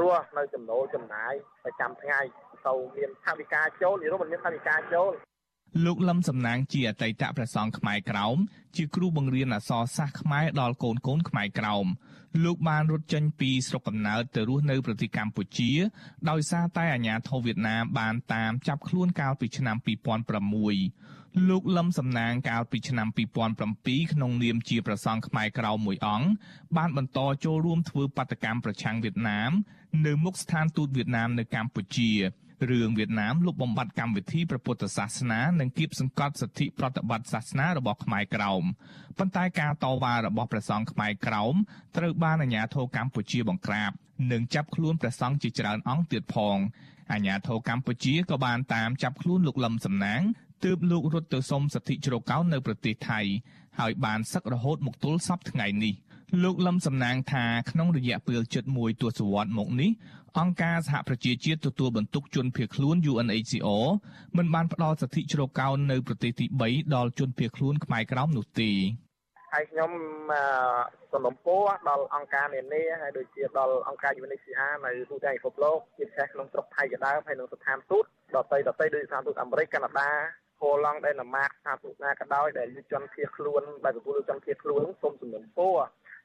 [0.00, 1.32] រស់នៅចំណូលចំណាយ
[1.64, 2.20] ប្រចាំថ្ងៃ
[2.66, 5.12] ទៅមានថវិកាចូលឬមិនមានថវិកាចូល
[5.84, 8.36] លោកលឹមសំណាងជាអតីតព្រះសង្ឃខ្មែរក្រោម
[8.76, 11.86] ជាគ្រូបង្រៀនអក្សរសាស្ត្រខ្មែរដល់កូនកូនខ្មែរក្រោម
[12.44, 15.70] លោកបានរត់ចេញពីស្រុកកំណើតទៅរស់នៅប្រទេសកម្ពុជា
[16.30, 19.76] ដោយសារតែអាញាធរវៀតណាមបានតាមចាប់ខ្លួនកាលពីឆ្នាំ
[20.62, 23.08] 2006លោកលឹមសំណាងកាលពីឆ្នាំ
[23.56, 26.28] 2007ក្នុងនាមជាប្រសង់ខ្មែរក្រៅមួយអង្គ
[26.76, 29.50] បានបន្តចូលរួមធ្វើបាតកម្មប្រឆាំងវៀតណាម
[30.06, 32.12] នៅមុខស្ថានទូតវៀតណាមនៅកម្ពុជា
[32.70, 38.62] រឿងវៀតណាមលុបបំបាត់កម្មវិធីព្រះពុទ្ធសាសនានិងគៀបសង្កត់សិទ្ធិប្រតិបត្តិសាសនារបស់ខ្មែរក្រោម
[39.18, 41.54] ប៉ុន្តែការតវ៉ារបស់ព្រះសង្ឃខ្មែរក្រោម
[41.96, 43.90] ត្រូវបានអាជ្ញាធរកម្ពុជាបង្ក្រាប
[44.32, 46.56] និងចាប់ខ្លួនព្រះសង្ឃជាច្រើនអង្គទៀតផង
[47.12, 50.22] អាជ្ញាធរកម្ពុជាក៏បានតាមចាប់ខ្លួនលោកលឹមសំណាង
[50.64, 53.20] ទើបលោករត់ទៅសុំសិទ្ធិជ្រកកោននៅប្រទេសថៃ
[53.78, 55.94] ហើយបានសឹករហូតមកទល់សពថ្ងៃនេះ
[56.42, 59.90] លោកលឹមសំណាងថាក្នុងរយៈពេលជិត1ទសវត្សរ៍មកនេះ
[60.42, 63.86] អង្គការសហប្រជាជាតិទទួលបន្ទុកជនភៀសខ្លួន UNHCR
[64.36, 68.70] មិនបានផ្ដល់សិទ្ធិជ្រកកោននៅប្រទេសទី3ដល់ជនភៀសខ្លួនខ្មែរក្រោមនោះទេ
[69.52, 69.90] ហើយខ្ញុំ
[71.12, 71.56] សំណពោ
[71.88, 78.04] ដល់អង្គការនានាហើយដូចជាដល់អង្គការ UNHCR នៅទូទាំងពិភពលោកជាពិសេសក្នុងស្រុកថៃជាដើមហើយក្នុងស្ថានទូត
[78.36, 80.10] ដទៃដទៃដូចស្ថានទូតអាមេរិកកាណាដា
[80.62, 85.68] គោឡង់ដែលណាម៉ាកស្ថាបទូតណាក៏ដោយដែលយុជនភៀសខ្លួនដែលទទួលយុជនភៀសខ្លួនសូមសំណពោ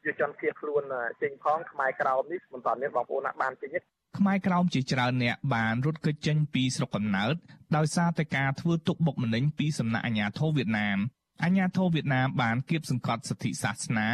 [0.06, 0.84] យុជនភៀសខ្លួន
[1.22, 7.36] ចេញផងខ្មែរក្រោមនេះមិនតាន់មានបងប្អូនណាបានចេញទេ ខ្មែរក្រោមជាច្រើនអ្នកបានរត់គេចចេញពីស្រុកកំណើត
[7.76, 10.98] ដោយសារតែការធ្វើទុកបុកម្នេញពីសំណាក់អាជ្ញាធរវៀតណាម
[11.44, 14.08] អាជ្ញាធរវៀតណាមបានគៀបសង្កត់សិទ្ធិសាសនា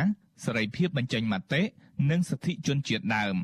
[0.43, 1.61] សេរីភាពបញ្ចេញមតិ
[2.09, 3.35] និងសិទ្ធិជនជាតិដើម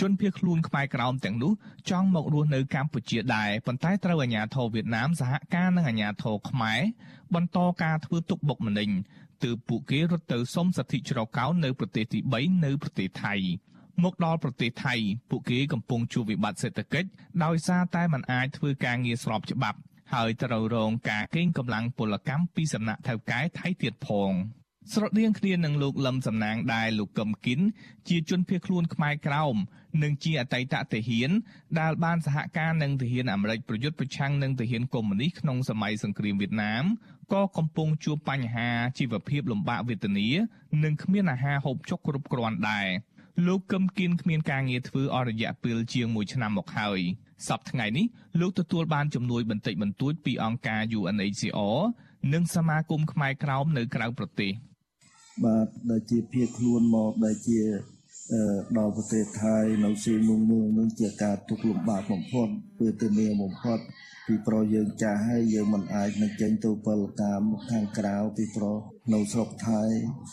[0.00, 1.52] ជនភៀសខ្លួនខ្មែរក្រោមទាំងនោះ
[1.90, 6.80] ចង់មករស់នៅកម្ពុជាដែរប៉ុន្តែត្រូវអាជ្ញាធរវៀតណាមសហការនឹងអាជ្ញាធរខ្មែរ
[7.34, 8.90] បន្តការធ្វើទុកបុកម្នេញ
[9.44, 13.34] ទើបពួកគេរត់ទៅសុំសិទ្ធិជ្រកកោននៅប្រទេសទី3នៅប្រទេសថៃ
[14.04, 14.94] មកដល់ប្រទេសថៃ
[15.30, 17.08] ពួកគេកំពុងជួបវិបត្តិសេដ្ឋកិច្ច
[17.44, 19.78] ដោយសារតែមិនអាចធ្វើការងារស្របច្បាប់
[20.14, 24.32] ហើយត្រូវរងការកេងកម្លាំងពលកម្មពីសំណាក់ថៅកែថៃទៀតផង។
[24.92, 27.60] ស្រដៀងគ្នានឹងលោកលឹមសំណាងដែរលោកកឹមគិន
[28.08, 29.56] ជាជនភៀសខ្លួនខ្មែរក្រោម
[30.02, 31.30] និងជាអតីតទាហាន
[31.80, 36.84] ដែលបានសហការនឹងទាហានអាមេរិកប្រយុទ្ធប្រឆាំងនឹងទាហានកុម្មុយនីសក្នុងសម័យសង្គ្រាមវៀតណាម
[37.32, 40.28] ក៏កំពុងជួបបញ្ហាជីវភាពលំបាកវេទនា
[40.84, 42.88] និងគ្មានអាហារហូបចុកគ្រប់គ្រាន់ដែរ
[43.46, 47.00] លោកកឹមគិនគ្មានការងារធ្វើអស់រយៈពេលជាង1ឆ្នាំមកហើយ
[47.48, 48.06] សប្តាហ៍ថ្ងៃនេះ
[48.40, 51.78] លោកទទួលបានជំនួយបន្តិចបន្តួចពីអង្គការ UNHCR
[52.32, 54.52] និងសមាគមខ្មែរក្រោមនៅក្រៅប្រទេស
[55.44, 57.60] បាទដែលជាភៀសខ្លួនមកដែលជា
[58.78, 63.78] ដល់ប្រទេសថៃនៅស៊ីមុងមួងនឹងជាការទុកលំបាកបំផុតគឺទៅមានបំផុត
[64.26, 68.76] ពីប្រុសយើងចាស់ហើយយើងមិនអាចនឹងចេញទៅពលកម្មខាងក្រៅពីប្រុស
[69.14, 69.82] នៅស្រុកថៃ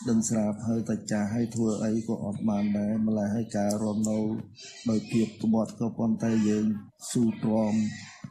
[0.08, 4.18] ដឹងស្រាប់ហើយតែចាស់ហើយធ្វើអីក៏អត់បានដែរម្ល៉េះហើយការរំនៅ
[4.90, 6.66] ដោយភាពក្បត់ក៏ប៉ុន្តែយើង
[7.10, 7.74] ស៊ូទ្រាំ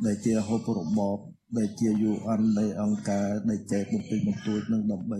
[0.05, 1.17] ដែលជាហូបរបប
[1.57, 5.19] ដែលជា UN នៃអង្គការដែលចែកបំពេញបន្ទួចនឹងដើម្បី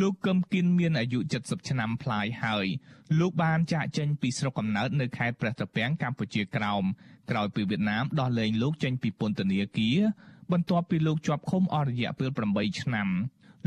[0.00, 2.66] លោកកឹមគិនមានអាយុ70ឆ្នាំប្លាយហើយ
[3.20, 6.84] លោកបានចាកចេញពីស្រុកកំណើតនៅខេត្តព្រះត្រពាំងកម្ពុជាក្រោម
[7.30, 9.98] ក្រោយពីវៀតណាមដោះលែងលោកចេញពីពន្ធនាគារ
[10.52, 13.08] បន្ទាប់ពីលោកជាប់ឃុំអស់រយៈពេល8ឆ្នាំ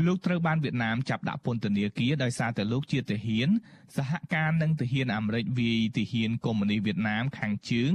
[0.06, 3.48] លោកត្រូវបានវៀតណាមចាប់ដាក់ពន្ធនាគារដោយសារតែលោកជាទាហាន
[3.96, 7.92] សហការនឹងទាហានអាមេរិកវាយទាហានកុម្មុយនីសវៀតណាមខាងជើង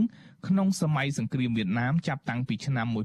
[0.47, 2.95] ក្នុងសម័យសង្គ្រាមវៀតណាមចាប់តាំងពីឆ្នាំ1974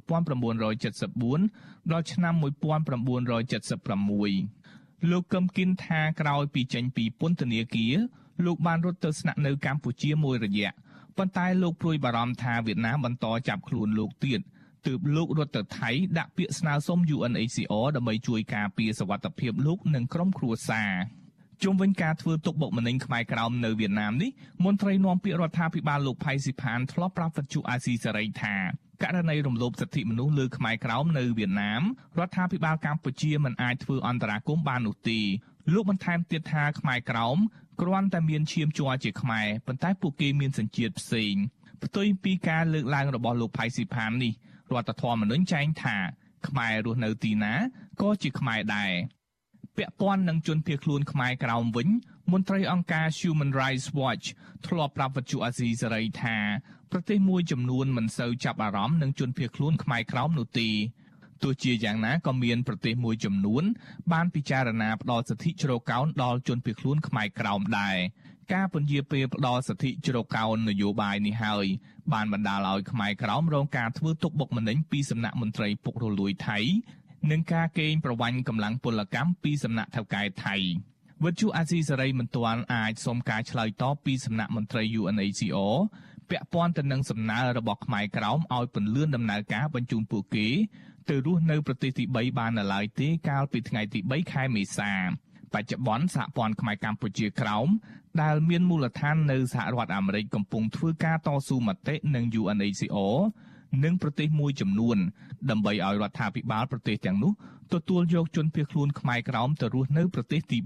[1.93, 7.97] ដល់ឆ្នាំ1976លោកកឹមគិនថាក្រោយពីចេញពីពន្ធនាគារ
[8.45, 10.71] លោកបានរត់ទៅស្នាក់នៅកម្ពុជាមួយរយៈ
[11.17, 14.41] ប៉ុន្តែលោកព្រួយបារម្ភថាវៀតណាមបន្តចាប់ខ្លួនលោកទៀត
[14.87, 20.93] ទើបលោករត់ទៅថៃដាក់ពាក្យស្នើសុំ UNHCR ដើម្បីជួយការពារសវត្ថិភាពលោកនិងក្រុមគ្រួសារ
[21.63, 24.31] ជុំវិញការធ្វើទុកបុកម្នេញខ្មែរក្រោមនៅវៀតណាមនេះ
[24.65, 28.57] មន្ត្រីនាំពាក្យរដ្ឋាភិបាលលោកផៃស៊ីផានធ្លាប់ប្រាប់វិទ្យុអាស៊ីសេរីថា
[29.03, 31.83] ករណីរំលោភសិទ្ធិមនុស្សលើខ្មែរក្រោមនៅវៀតណាម
[32.19, 35.21] រដ្ឋាភិបាលកម្ពុជាមិនអាចធ្វើអន្តរាគមន៍បាននោះទេ
[35.75, 37.39] លោកបន្ថែមទៀតថាខ្មែរក្រោម
[37.81, 41.35] គ្រាន់តែមានឈាមជ័រជាខ្មែរប៉ុន្តែពួកគេមានសញ្ជាតិផ្សេង
[41.83, 44.33] ផ្ទុយពីការលើកឡើងរបស់លោកផៃស៊ីផាននេះ
[44.73, 45.97] រដ្ឋធម្មនុញ្ញចែងថា
[46.49, 47.55] ខ្មែររស់នៅទីណា
[48.01, 48.93] ក៏ជាខ្មែរដែរ
[49.77, 51.89] ពាក់ព័ន្ធនឹងជនភៀសខ្លួនខ្មែរក្រោមវិញ
[52.33, 54.27] មន្ត្រីអង្គការ Human Rights Watch
[54.67, 56.37] ធ្លាប់ប្រាប់វិទ្យុអាស៊ីសេរីថា
[56.93, 60.69] ប្រទេសមួយចំនួនមិនសូវចាប់អារម្មណ៍នឹងជនភៀសខ្លួនខ្មែរក្រោមនោះទេ
[61.43, 63.65] ទោះជាយ៉ាងណាក៏មានប្រទេសមួយចំនួន
[64.13, 67.97] បានពិចារណាផ្ដល់សិទ្ធិជ្រកកោនដល់ជនភៀសខ្លួនខ្មែរក្រោមដែរ
[68.53, 71.67] ការពន្យាពេលផ្ដល់សិទ្ធិជ្រកកោននយោបាយនេះហើយ
[72.13, 76.59] បានបណ្ដាលឲ្យខ្មែរក្រោមរងការធ្វើទុកបុកម្នេញពីសំណាក់មន្ត្រីពុករលួយថៃ
[77.31, 80.57] និងការកេងប្រវ័ញ្ចកម្លាំងពលកម្មពីសំណាក់ថៅកែថៃ
[81.25, 85.77] វិទ្យុអាស៊ីសេរីមិនទាន់អាចសុំការឆ្លើយតបពីសំណាក់មន្ត្រី UNHCR
[86.31, 90.49] ពាក់ព័ន្ធទៅនឹងសំណើរបស់ខ្មែរក្រោមឲ្យពន្លឿនដំណើរការបញ្ជូនពួកគេ
[91.09, 94.93] ទៅរស់នៅប្រទេសទី3បាននៅឡើយទេកាលពីថ្ងៃទី3ខែមេសា
[95.55, 97.69] បច្ចុប្បន្នសហព័ន្ធខ្មែរកម្ពុជាក្រោម
[98.23, 103.17] ដែលមានមូលដ្ឋាននៅសហរដ្ឋអាមេរិកកំពុងធ្វើការតស៊ូមតិនឹង UNHCR
[103.85, 104.99] និងប្រទេសមួយចំនួន
[105.51, 107.33] ដើម្បីឲ្យរដ្ឋាភិបាលប្រទេសទាំងនោះ
[107.75, 110.59] ទទួលយកជនភៀសខ្លួនខ្មែរក្រោមទៅរស់នៅប្រទេសទី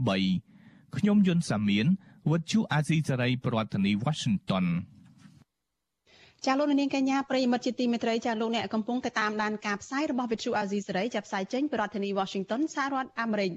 [0.45, 1.87] 3ខ្ញុំយុនសាមៀន
[2.30, 4.66] វិទ្យុអាស៊ីសេរីប្រធានាធិបតី Washington
[6.45, 13.51] ចាលោកនាងកញ្ញាប្រិយមិត្តជាទីមេត្រីចាលោកអ្នកកំពុងតែតាមដានការផ្សាយរបស់វិទ្យុអាស៊ីសេរីចាប់ផ្សាយចេញពីរដ្ឋធានី Washington សហរដ្ឋអាមេរិក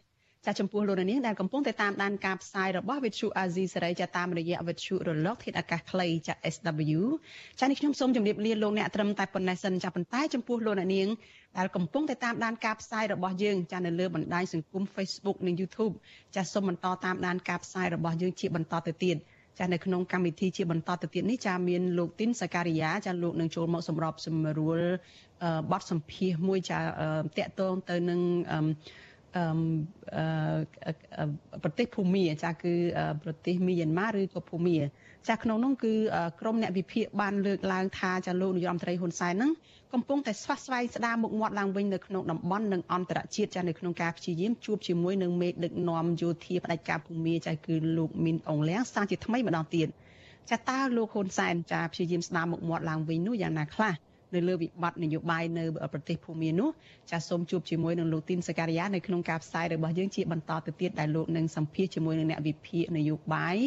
[0.46, 7.02] ចាចំពោះលោកនាងដែលកំពុងតែតាមដានការផ្សាយរបស់វិទ្យុអាស៊ីសេរីចាតាមរយៈវិទ្យុរលកធាតុអាកាសខ្លីចា SW
[7.60, 11.08] ចានេះខ្ញុំសូមជម្រាបលាលោកអ្នកត្រឹមតែប៉ុណ្ណេះសិនចាប៉ុន្តែចំពោះលោកនាង
[11.58, 15.94] ដែលកំពុងតែតាមដានការផ្សាយរបស់យើងចានៅលើបណ្ដាញសង្គម Facebook និង YouTube
[16.36, 19.18] ចាសូមបន្តតាមដានការផ្សាយរបស់យើងជាបន្តទៅទៀត
[19.60, 24.80] ចានៅក្នុងកម្មវិធីជាបន្តទៅទៀតនេះចាមានលោកទីនសការីយ៉ាចាលោកនឹងចូលមកសម្របសម្រួល
[25.72, 26.82] បទសម្ភាសមួយចាត
[27.38, 28.20] កតងទៅនឹង
[31.64, 32.74] ប្រទេសភូមាចាគឺ
[33.24, 34.78] ប្រទេសមីយ៉ាន់ម៉ាឬក៏ភូមា
[35.30, 35.94] ចាក្នុងនោះគឺ
[36.42, 39.52] ក្រមអ្នកវិភាគបានលើកឡើងថាចាលោកនាយរដ្ឋមន្ត្រីហ៊ុនសែនហ្នឹង
[39.94, 49.88] កំពុងតែស្វាស្វែងស្ដារមុខមាត់ឡើងវិញនៅក្នុងតំបន់និងអន្តរជាតិចានៅក្នុងការព្យាយាមជួបជាមួយនឹងមេដឹកនាំយោធាផ្ដាច់ការភូមាចាគឺលោកមីនអងលៀងសាជាថ្មីម្ដងទៀត
[50.50, 53.94] ចាតើលោកហ៊ុនសែនចាព្យាយាមស្ដារមុខមាត់ឡើងវិញនោះយ៉ាងណាខ្លះ
[54.36, 55.64] នៅលើវិបត្តិនយោបាយនៅ
[55.94, 56.70] ប្រទេសភូមានោះ
[57.12, 63.58] ចាសសូមជួបជាមួយនឹងលោកទីនសការីយ៉ានៅក្នុងការផ្សាយរបស់យើងជាបន្តទៅទៀតដែលលោកនឹងសម្ភាសជាមួយនឹងអ្នកវិភាគនយោបាយ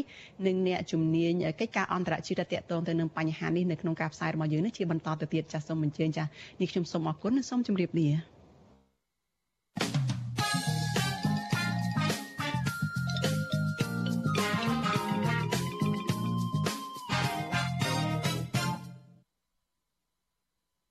[0.46, 6.26] និងអ្នកជំនាញកិច្ចការអន្តរជាតិតកតងទៅនឹងបញ្ហានេះនៅក្នុងការផ្សាយរបស់យើងនេះជាបន្តទៅទៀតចាសសូមអញ្ជើញចាស
[6.60, 8.39] នេះខ្ញុំសូមអរគុណនិងសូមជម្រាបលា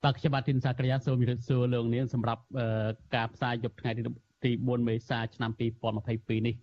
[0.04, 2.42] បាទខ្ញុំបាទធីនសាក្រាសូមជម្រាបសួរលោកនាងសម្រាប់
[3.16, 3.92] ការផ្សាយយប់ថ្ងៃ
[4.46, 5.52] ទី4មេសាឆ្នាំ
[6.00, 6.56] 2022នេះ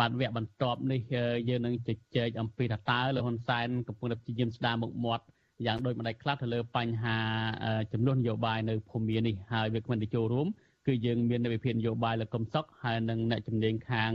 [0.00, 1.00] បាទវគ្គបន្ទាប់នេះ
[1.48, 5.24] យើងនឹងជជែកអំពីថាតើលោកហ៊ុនសែនកំពុងតែព្យាយាមស្ដារមុខមាត់
[5.66, 7.16] យ៉ាងដូចម្ដេចខ្លះទៅលើបញ្ហា
[7.92, 10.46] ចំនួននយោបាយនៅភូមិនេះហើយវាគ្មិនទៅចូលរួម
[10.86, 14.12] គឺយើងមាននៅវិភាគនយោបាយលោកកឹមសុខហើយនិងអ្នកជំនាញខាង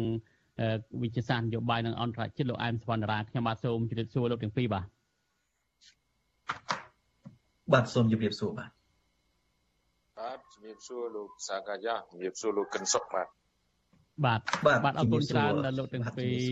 [1.02, 4.99] វិទ្យាសាស្ត្រនយោបាយនិងអន្តរជាតិលោកអែមសវណ្ណរាខ្ញុំបាទសូមជម្រាបសួរលោកទាំងពីរបាទ
[7.74, 8.72] បាទសូមជម្រាបសួរបាទ
[10.20, 13.28] បាទជជំរាបសួរលោកសាកាយ៉ាជំរាបសួរលោកកិនសុកបាទ
[14.26, 14.39] បាទ
[14.86, 16.51] បាទអរគុណច្រើនដល់លោកទាំងពីរ